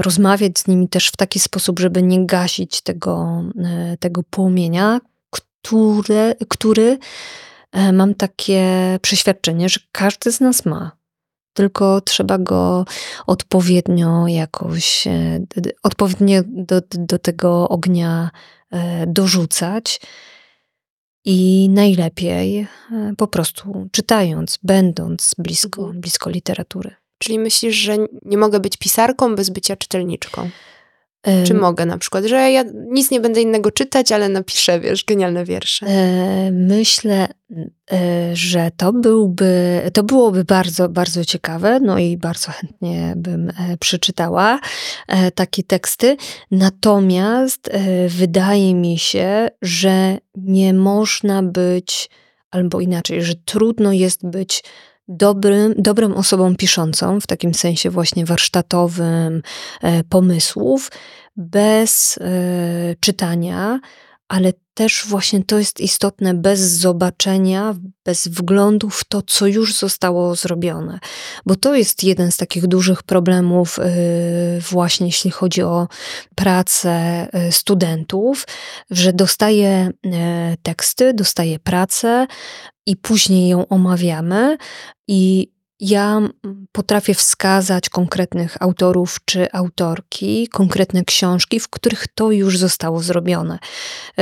[0.00, 5.00] rozmawiać z nimi też w taki sposób, żeby nie gasić tego, e, tego płomienia,
[5.30, 6.98] które, który
[7.72, 8.62] e, mam takie
[9.02, 10.92] przeświadczenie, że każdy z nas ma.
[11.52, 12.84] Tylko trzeba go
[13.26, 15.04] odpowiednio jakoś,
[15.82, 18.30] odpowiednio do, do tego ognia
[19.06, 20.00] dorzucać.
[21.24, 22.66] I najlepiej
[23.16, 26.00] po prostu czytając, będąc blisko, mhm.
[26.00, 27.01] blisko literatury.
[27.22, 30.50] Czyli myślisz, że nie mogę być pisarką bez bycia czytelniczką?
[31.44, 35.44] Czy mogę na przykład, że ja nic nie będę innego czytać, ale napiszę, wiesz, genialne
[35.44, 35.86] wiersze?
[36.52, 37.28] Myślę,
[37.92, 43.76] e, że to byłby, to byłoby bardzo, bardzo ciekawe, no i bardzo chętnie bym e,
[43.80, 44.60] przeczytała
[45.08, 46.16] e, takie teksty.
[46.50, 47.70] Natomiast
[48.08, 52.10] wydaje mi się, że nie można być,
[52.50, 54.62] albo inaczej, że trudno jest być
[55.16, 59.42] dobrym, dobrą osobą piszącą, w takim sensie właśnie warsztatowym,
[59.82, 60.90] e, pomysłów,
[61.36, 62.30] bez e,
[63.00, 63.80] czytania,
[64.32, 67.74] ale też właśnie to jest istotne, bez zobaczenia,
[68.04, 70.98] bez wglądu w to, co już zostało zrobione.
[71.46, 73.84] Bo to jest jeden z takich dużych problemów, e,
[74.60, 75.88] właśnie jeśli chodzi o
[76.34, 78.46] pracę studentów,
[78.90, 79.90] że dostaje
[80.62, 82.26] teksty, dostaje pracę,
[82.86, 84.56] i później ją omawiamy.
[85.08, 85.51] I
[85.82, 86.20] ja
[86.72, 93.58] potrafię wskazać konkretnych autorów czy autorki, konkretne książki, w których to już zostało zrobione.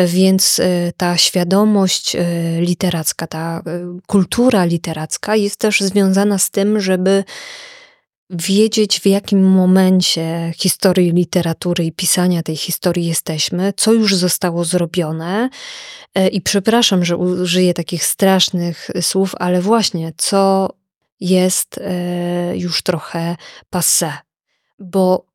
[0.06, 2.24] Więc e, ta świadomość e,
[2.60, 7.24] literacka, ta e, kultura literacka jest też związana z tym, żeby
[8.30, 15.48] wiedzieć, w jakim momencie historii literatury i pisania tej historii jesteśmy, co już zostało zrobione.
[16.14, 20.68] E, I przepraszam, że użyję takich strasznych słów, ale właśnie, co
[21.20, 23.36] jest e, już trochę
[23.70, 24.12] passe.
[24.78, 25.26] Bo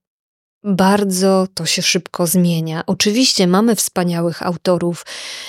[0.63, 2.83] bardzo to się szybko zmienia.
[2.87, 5.05] Oczywiście mamy wspaniałych autorów,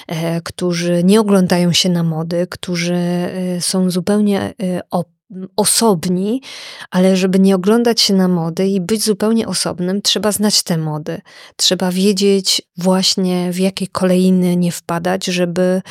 [0.07, 4.55] e, którzy nie oglądają się na mody, którzy e, są zupełnie
[5.57, 6.43] osobni,
[6.91, 11.21] ale żeby nie oglądać się na mody i być zupełnie osobnym, trzeba znać te mody.
[11.57, 15.83] Trzeba wiedzieć właśnie w jakie kolejny nie wpadać, żeby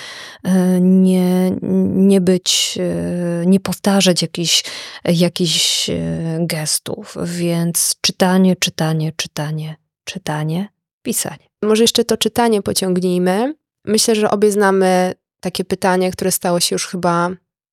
[0.44, 1.52] e, nie,
[1.92, 4.64] nie być, e, nie powtarzać jakichś,
[5.06, 5.96] jakichś e,
[6.40, 7.18] gestów.
[7.24, 10.70] Więc czytanie, czytanie, czytanie, czytanie,
[11.02, 11.50] pisanie.
[11.64, 13.56] Może jeszcze to czytanie pociągnijmy.
[13.86, 17.30] Myślę, że obie znamy takie pytanie, które stało się już chyba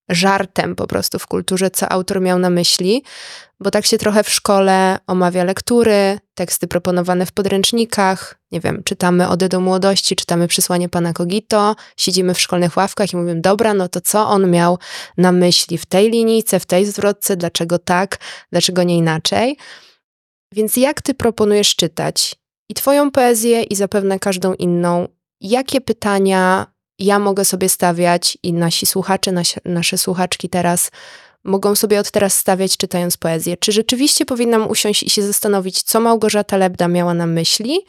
[0.09, 3.03] żartem po prostu w kulturze, co autor miał na myśli,
[3.61, 9.29] bo tak się trochę w szkole omawia lektury, teksty proponowane w podręcznikach, nie wiem, czytamy
[9.29, 13.89] Ode do młodości, czytamy Przysłanie Pana Kogito, siedzimy w szkolnych ławkach i mówimy, dobra, no
[13.89, 14.79] to co on miał
[15.19, 18.19] na myśli w tej linijce, w tej zwrotce, dlaczego tak,
[18.53, 19.57] dlaczego nie inaczej.
[20.53, 22.35] Więc jak ty proponujesz czytać
[22.69, 25.09] i twoją poezję i zapewne każdą inną,
[25.41, 30.91] jakie pytania ja mogę sobie stawiać i nasi słuchacze, nasi, nasze słuchaczki teraz
[31.45, 33.57] mogą sobie od teraz stawiać czytając poezję.
[33.57, 37.81] Czy rzeczywiście powinnam usiąść i się zastanowić, co Małgorzata Lebda miała na myśli,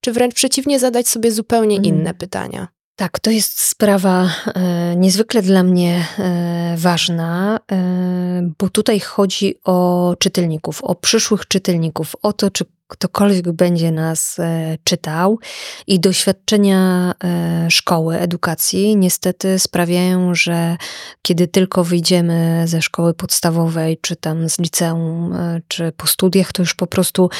[0.00, 1.84] czy wręcz przeciwnie zadać sobie zupełnie mm.
[1.84, 2.68] inne pytania?
[2.96, 10.16] Tak, to jest sprawa e, niezwykle dla mnie e, ważna, e, bo tutaj chodzi o
[10.18, 15.38] czytelników, o przyszłych czytelników, o to, czy ktokolwiek będzie nas e, czytał
[15.86, 20.76] i doświadczenia e, szkoły, edukacji niestety sprawiają, że
[21.22, 26.62] kiedy tylko wyjdziemy ze szkoły podstawowej, czy tam z liceum, e, czy po studiach, to
[26.62, 27.30] już po prostu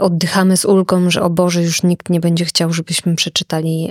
[0.00, 3.88] oddychamy z ulgą, że o Boże, już nikt nie będzie chciał, żebyśmy przeczytali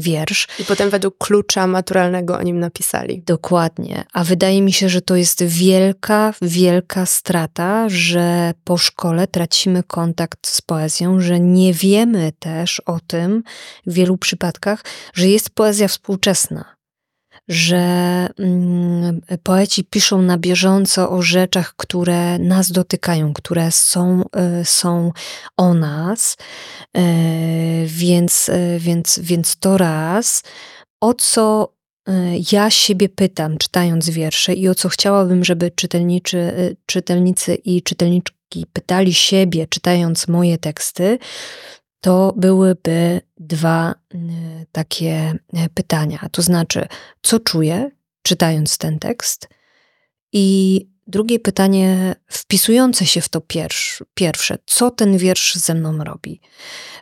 [0.00, 0.48] wiersz.
[0.58, 3.22] I potem według klucza maturalnego o nim napisali.
[3.26, 4.04] Dokładnie.
[4.12, 10.46] A wydaje mi się, że to jest wielka, wielka strata, że po szkole tracimy kontakt
[10.46, 13.42] z poezją, że nie wiemy też o tym
[13.86, 14.84] w wielu przypadkach,
[15.14, 16.76] że jest poezja współczesna.
[17.48, 17.76] Że
[18.38, 24.22] mm, poeci piszą na bieżąco o rzeczach, które nas dotykają, które są,
[24.60, 25.12] y, są
[25.56, 26.36] o nas.
[26.96, 27.00] Y,
[27.86, 30.42] więc, y, więc, więc to raz.
[31.00, 31.76] O co
[32.52, 38.35] ja siebie pytam, czytając wiersze, i o co chciałabym, żeby czytelniczy, czytelnicy i czytelniczki
[38.72, 41.18] pytali siebie, czytając moje teksty,
[42.00, 43.94] to byłyby dwa
[44.72, 46.28] takie e, pytania.
[46.32, 46.86] To znaczy,
[47.22, 47.90] co czuję,
[48.22, 49.48] czytając ten tekst,
[50.32, 56.40] i drugie pytanie, wpisujące się w to pierwsze, pierwsze co ten wiersz ze mną robi.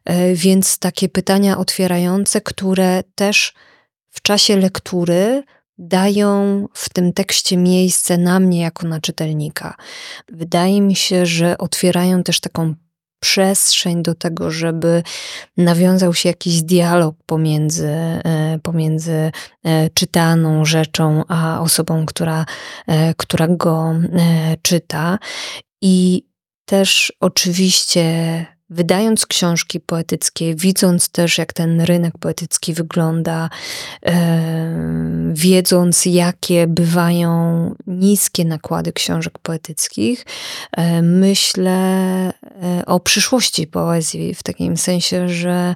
[0.05, 3.55] E, więc takie pytania otwierające, które też
[4.11, 5.43] w czasie lektury
[5.79, 9.75] dają w tym tekście miejsce na mnie jako na czytelnika.
[10.29, 12.75] Wydaje mi się, że otwierają też taką
[13.25, 15.03] przestrzeń do tego, żeby
[15.57, 19.33] nawiązał się jakiś dialog pomiędzy, e, pomiędzy
[19.65, 22.47] e, czytaną rzeczą a osobą, która,
[22.87, 23.95] e, która go
[24.63, 25.19] czyta.
[25.83, 26.27] I
[26.65, 33.51] też oczywiście wydając książki poetyckie, widząc też, jak ten rynek poetycki wygląda,
[35.33, 40.27] wiedząc, jakie bywają niskie nakłady książek poetyckich,
[41.03, 42.33] myślę e,
[42.87, 45.75] o przyszłości poezji, w takim sensie, że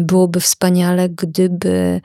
[0.00, 2.00] byłoby wspaniale, gdyby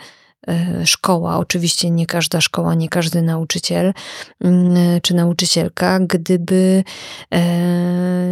[0.86, 3.94] szkoła, oczywiście nie każda szkoła, nie każdy nauczyciel
[4.42, 6.84] mm, czy nauczycielka, gdyby
[7.32, 7.42] e,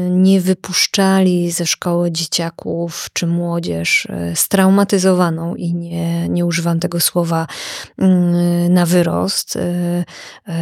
[0.10, 7.48] nie wypuszczali ze szkoły dzieciaków czy młodzież e, straumatyzowaną i nie, nie używam tego słowa
[7.98, 9.58] mm, na wyrost,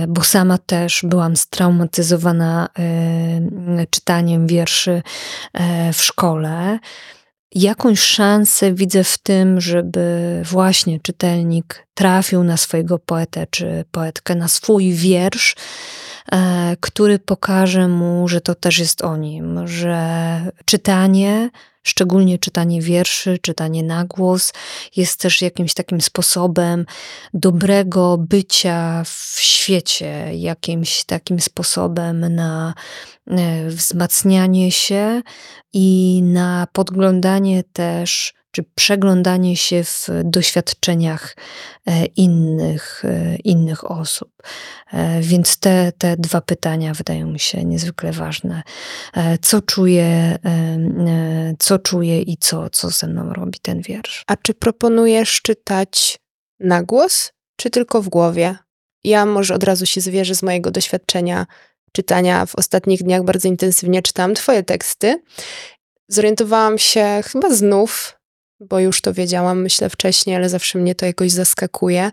[0.07, 2.69] bo sama też byłam straumatyzowana
[3.89, 5.01] czytaniem wierszy
[5.93, 6.79] w szkole
[7.55, 14.47] jakąś szansę widzę w tym, żeby właśnie czytelnik trafił na swojego poetę czy poetkę, na
[14.47, 15.55] swój wiersz,
[16.79, 21.49] który pokaże mu, że to też jest o nim, że czytanie
[21.85, 24.53] szczególnie czytanie wierszy, czytanie na głos
[24.95, 26.85] jest też jakimś takim sposobem
[27.33, 32.73] dobrego bycia w świecie, jakimś takim sposobem na
[33.27, 35.21] e, wzmacnianie się
[35.73, 41.35] i na podglądanie też czy przeglądanie się w doświadczeniach
[41.85, 44.31] e, innych, e, innych osób.
[44.93, 48.63] E, więc te, te dwa pytania wydają mi się niezwykle ważne.
[49.41, 50.37] Co czuję,
[51.59, 54.23] co czuję i co, co ze mną robi ten wiersz.
[54.27, 56.19] A czy proponujesz czytać
[56.59, 58.55] na głos, czy tylko w głowie?
[59.03, 61.45] Ja może od razu się zwierzę z mojego doświadczenia
[61.91, 65.21] czytania w ostatnich dniach bardzo intensywnie czytałam Twoje teksty.
[66.07, 68.15] Zorientowałam się chyba znów,
[68.69, 72.11] bo już to wiedziałam, myślę wcześniej, ale zawsze mnie to jakoś zaskakuje,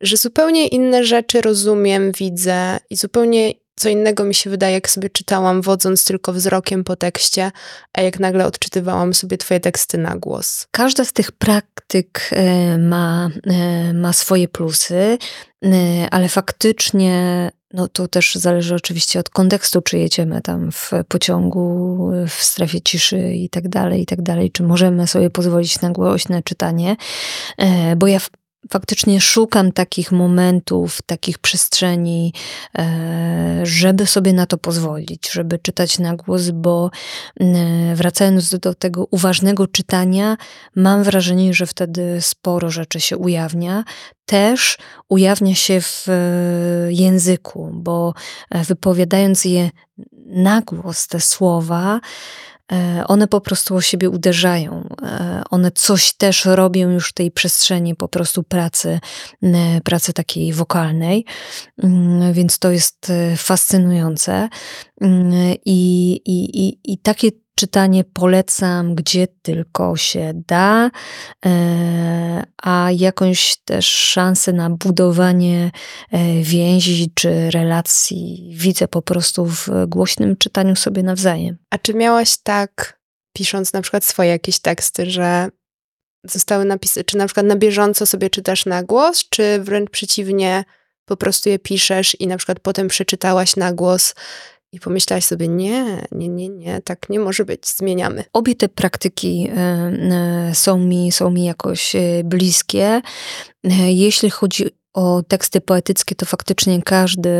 [0.00, 5.10] że zupełnie inne rzeczy rozumiem, widzę i zupełnie co innego mi się wydaje, jak sobie
[5.10, 7.52] czytałam, wodząc tylko wzrokiem po tekście,
[7.92, 10.66] a jak nagle odczytywałam sobie Twoje teksty na głos.
[10.70, 15.18] Każda z tych praktyk e, ma, e, ma swoje plusy,
[15.64, 15.68] e,
[16.10, 21.98] ale faktycznie no to też zależy oczywiście od kontekstu, czy jedziemy tam w pociągu,
[22.28, 26.42] w strefie ciszy i tak dalej, i tak dalej, czy możemy sobie pozwolić na głośne
[26.42, 26.96] czytanie,
[27.96, 28.18] bo ja
[28.70, 32.32] faktycznie szukam takich momentów, takich przestrzeni,
[32.78, 36.90] e, żeby sobie na to pozwolić, żeby czytać na głos, bo
[37.94, 40.36] wracając do tego uważnego czytania,
[40.76, 43.84] mam wrażenie, że wtedy sporo rzeczy się ujawnia.
[44.26, 46.12] Też ujawnia się w e,
[46.92, 48.14] języku, bo
[48.50, 49.70] e, wypowiadając je
[50.26, 52.55] na głos, te słowa, E,
[53.06, 54.88] one po prostu o siebie uderzają.
[55.02, 59.00] E, one coś też robią już w tej przestrzeni po prostu pracy,
[59.84, 61.24] pracy takiej wokalnej,
[61.82, 64.48] mm, więc to jest e, fascynujące.
[65.00, 65.32] Mm,
[65.64, 70.90] I, i, i, i takie czytanie polecam, gdzie tylko się da,
[71.46, 75.70] e, a jakąś też szansę na budowanie
[76.12, 81.58] e, więzi czy relacji widzę po prostu w głośnym czytaniu sobie nawzajem.
[81.70, 83.00] A czy miałaś tak,
[83.32, 85.48] pisząc na przykład swoje jakieś teksty, że
[86.24, 90.64] zostały napisane, czy na przykład na bieżąco sobie czytasz na głos, czy wręcz przeciwnie,
[91.04, 94.14] po prostu je piszesz i na przykład potem przeczytałaś na głos
[94.72, 98.24] i pomyślałaś sobie, nie, nie, nie, nie, tak nie może być, zmieniamy.
[98.32, 103.00] Obie te praktyki e, e, są mi, są mi jakoś e, bliskie.
[103.86, 104.64] Jeśli chodzi
[104.94, 107.30] o teksty poetyckie, to faktycznie każdy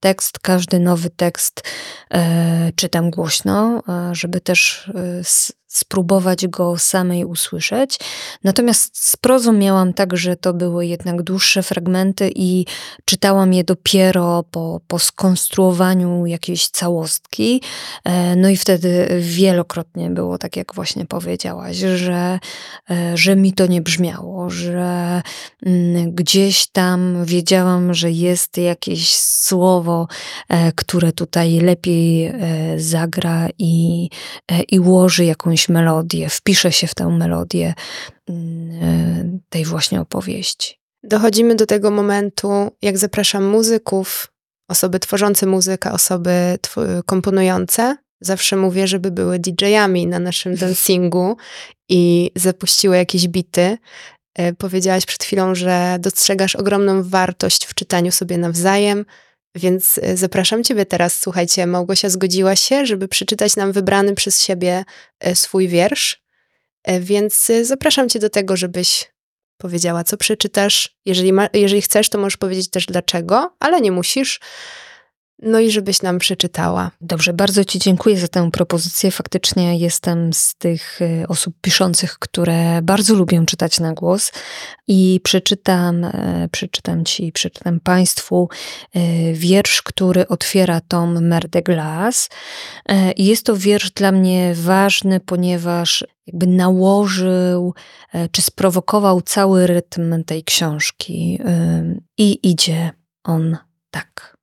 [0.00, 1.62] tekst, każdy nowy tekst
[2.76, 4.90] czytam głośno, żeby też
[5.68, 7.98] spróbować go samej usłyszeć.
[8.44, 12.66] Natomiast z prozą miałam tak, że to były jednak dłuższe fragmenty i
[13.04, 17.62] czytałam je dopiero po, po skonstruowaniu jakiejś całostki.
[18.04, 22.38] E, no i wtedy wielokrotnie było tak, jak właśnie powiedziałaś, że,
[22.90, 25.22] e, że mi to nie brzmiało, że
[25.66, 30.08] mm, gdzieś tam wiedziałam, że jest jakieś słowo,
[30.48, 32.32] e, które tutaj lepiej
[32.76, 34.08] zagra i,
[34.68, 37.74] i ułoży jakąś melodię, wpiszę się w tę melodię
[38.28, 40.78] mm, tej właśnie opowieści.
[41.02, 44.28] Dochodzimy do tego momentu, jak zapraszam muzyków,
[44.68, 46.58] osoby tworzące muzykę, osoby
[47.06, 47.96] komponujące.
[48.20, 51.36] Zawsze mówię, żeby były DJ-ami na naszym dancingu
[51.88, 53.78] i zapuściły jakieś bity.
[54.34, 59.04] E, powiedziałaś przed chwilą, że dostrzegasz ogromną wartość w czytaniu sobie nawzajem,
[59.56, 61.20] więc e, zapraszam Ciebie teraz.
[61.20, 64.84] Słuchajcie, Małgosia zgodziła się, żeby przeczytać nam wybrany przez siebie
[65.20, 66.22] e, swój wiersz.
[66.84, 69.12] E, więc zapraszam Cię do tego, żebyś
[69.56, 70.96] powiedziała, co przeczytasz.
[71.04, 74.40] Jeżeli, ma, jeżeli chcesz, to możesz powiedzieć też dlaczego, ale nie musisz.
[75.42, 76.90] No i żebyś nam przeczytała.
[77.00, 79.10] Dobrze, bardzo Ci dziękuję za tę propozycję.
[79.10, 84.32] Faktycznie jestem z tych y, osób piszących, które bardzo lubią czytać na głos
[84.88, 88.48] i przeczytam, e, przeczytam Ci, przeczytam Państwu
[88.94, 91.62] e, wiersz, który otwiera tom Mer de
[93.16, 97.74] jest to wiersz dla mnie ważny, ponieważ jakby nałożył
[98.30, 101.40] czy sprowokował cały rytm tej książki
[102.18, 102.90] i idzie
[103.24, 103.56] on
[103.90, 104.35] tak.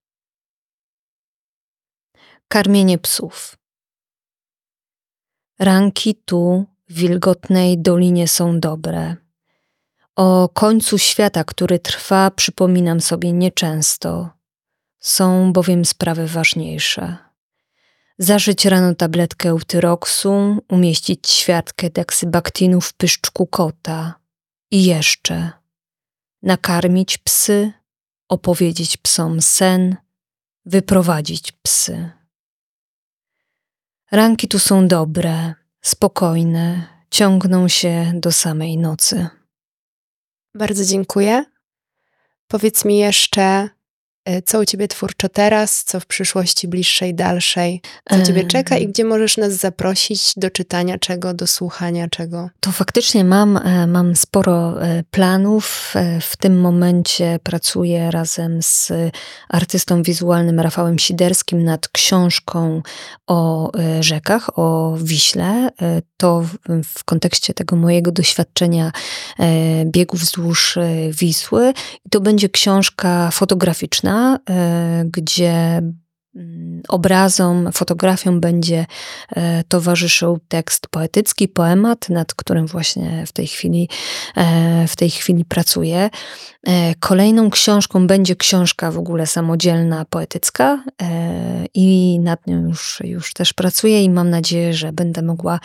[2.53, 3.57] Karmienie psów.
[5.59, 9.15] Ranki tu, w wilgotnej dolinie są dobre.
[10.15, 14.29] O końcu świata, który trwa, przypominam sobie nieczęsto.
[14.99, 17.17] Są bowiem sprawy ważniejsze.
[18.17, 24.15] Zażyć rano tabletkę eutyroksu, umieścić świadkę deksybaktinu w pyszczku kota.
[24.71, 25.51] I jeszcze.
[26.41, 27.71] Nakarmić psy,
[28.29, 29.95] opowiedzieć psom sen,
[30.65, 32.22] wyprowadzić psy.
[34.13, 39.27] Ranki tu są dobre, spokojne, ciągną się do samej nocy.
[40.55, 41.45] Bardzo dziękuję.
[42.47, 43.69] Powiedz mi jeszcze,
[44.45, 49.03] co u ciebie twórczo teraz, co w przyszłości bliższej, dalszej, co ciebie czeka i gdzie
[49.05, 52.49] możesz nas zaprosić do czytania czego, do słuchania czego?
[52.59, 55.93] To faktycznie mam, e, mam sporo e, planów.
[56.21, 58.91] W tym momencie pracuję razem z
[59.49, 62.81] artystą wizualnym Rafałem Siderskim nad książką
[63.27, 65.69] o rzekach, o Wiśle.
[66.17, 66.45] To
[66.85, 68.91] w kontekście tego mojego doświadczenia
[69.85, 70.77] biegu wzdłuż
[71.09, 71.73] Wisły.
[72.05, 74.12] I to będzie książka fotograficzna,
[74.49, 75.81] E, gdzie
[76.35, 78.85] mm, obrazom, fotografią będzie
[79.35, 83.89] e, towarzyszył tekst poetycki, poemat, nad którym właśnie w tej chwili,
[84.35, 86.09] e, w tej chwili pracuję.
[86.99, 90.83] Kolejną książką będzie książka w ogóle samodzielna, poetycka
[91.73, 95.59] i nad nią już, już też pracuję i mam nadzieję, że będę mogła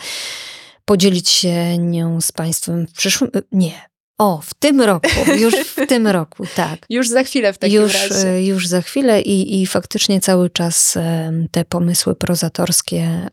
[0.85, 3.89] podzielić się nią z Państwem w przyszłym, nie,
[4.19, 6.79] o, w tym roku, już w tym roku, tak.
[6.89, 8.29] Już za chwilę w takim już, razie.
[8.29, 13.29] E, już za chwilę i, i faktycznie cały czas e, te pomysły prozatorskie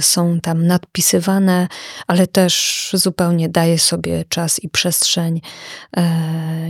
[0.00, 1.68] są tam nadpisywane,
[2.06, 5.40] ale też zupełnie daję sobie czas i przestrzeń.
[5.96, 6.02] E,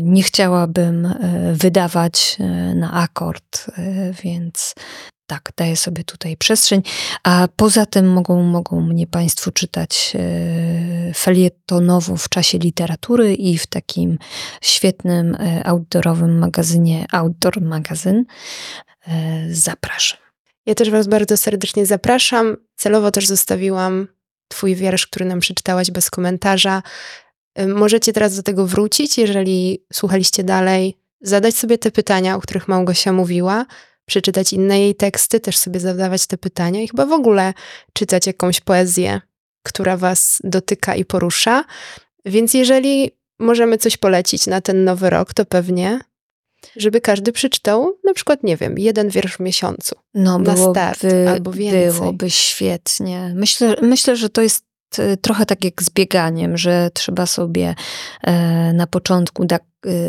[0.03, 1.15] nie chciałabym
[1.53, 2.37] wydawać
[2.75, 3.67] na akord,
[4.23, 4.75] więc
[5.27, 6.83] tak, daję sobie tutaj przestrzeń,
[7.25, 13.67] a poza tym mogą, mogą mnie Państwo czytać e, felietonowo w czasie literatury i w
[13.67, 14.19] takim
[14.63, 18.25] świetnym e, outdoorowym magazynie Outdoor Magazyn.
[19.09, 20.19] E, zapraszam.
[20.67, 22.57] Ja też Was bardzo serdecznie zapraszam.
[22.77, 24.09] Celowo też zostawiłam
[24.49, 26.83] Twój wiersz, który nam przeczytałaś bez komentarza.
[27.69, 33.13] Możecie teraz do tego wrócić, jeżeli słuchaliście dalej, zadać sobie te pytania, o których Małgosia
[33.13, 33.67] mówiła
[34.07, 37.55] przeczytać inne jej teksty, też sobie zadawać te pytania i chyba w ogóle
[37.93, 39.21] czytać jakąś poezję,
[39.63, 41.65] która was dotyka i porusza.
[42.25, 46.01] Więc jeżeli możemy coś polecić na ten nowy rok, to pewnie
[46.77, 49.97] żeby każdy przeczytał na przykład, nie wiem, jeden wiersz w miesiącu.
[50.15, 52.01] No, na byłoby, start albo więcej.
[52.01, 53.33] Byłoby świetnie.
[53.37, 54.65] Myślę, myślę, że to jest
[54.99, 57.75] e, trochę tak jak z bieganiem, że trzeba sobie
[58.23, 59.47] e, na początku e,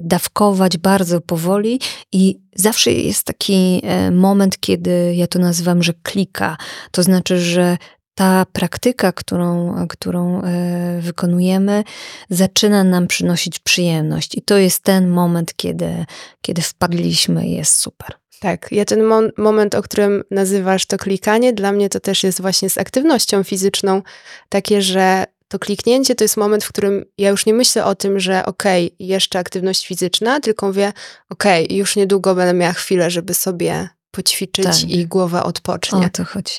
[0.04, 1.80] dawkować bardzo powoli
[2.12, 6.58] i zawsze jest taki e, moment, kiedy ja to nazywam, że klika.
[6.92, 7.78] To znaczy, że
[8.16, 11.84] ta praktyka, którą, którą e, wykonujemy,
[12.30, 14.36] zaczyna nam przynosić przyjemność.
[14.36, 16.06] I to jest ten moment, kiedy,
[16.42, 18.16] kiedy wpadliśmy jest super.
[18.40, 22.42] Tak, ja ten mo moment, o którym nazywasz to klikanie, dla mnie to też jest
[22.42, 24.02] właśnie z aktywnością fizyczną
[24.50, 28.20] takie, że to kliknięcie to jest moment, w którym ja już nie myślę o tym,
[28.20, 30.94] że okej, okay, jeszcze aktywność fizyczna, tylko mówię,
[31.30, 34.90] okej, okay, już niedługo będę miała chwilę, żeby sobie poćwiczyć tak.
[34.90, 36.06] i głowa odpocznie.
[36.06, 36.56] O to chodzi.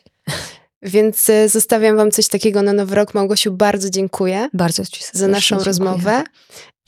[0.84, 3.14] Więc e, zostawiam Wam coś takiego na nowy rok.
[3.14, 4.48] Małgosiu, bardzo dziękuję.
[4.52, 5.66] Bardzo Ci za naszą dziękuję.
[5.66, 6.22] rozmowę.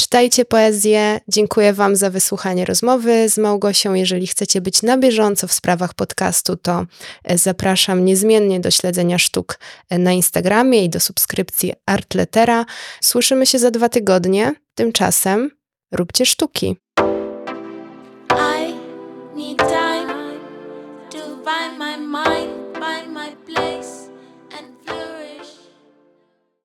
[0.01, 1.20] Czytajcie poezję.
[1.28, 3.94] Dziękuję Wam za wysłuchanie rozmowy z Małgosią.
[3.94, 6.86] Jeżeli chcecie być na bieżąco w sprawach podcastu, to
[7.24, 9.59] e, zapraszam niezmiennie do śledzenia sztuk
[9.90, 12.64] e, na Instagramie i do subskrypcji Artletera.
[13.01, 14.55] Słyszymy się za dwa tygodnie.
[14.74, 15.51] Tymczasem
[15.92, 16.76] róbcie sztuki.
[18.30, 18.74] I
[19.36, 20.38] need time
[21.11, 23.76] to find my mind, find my place.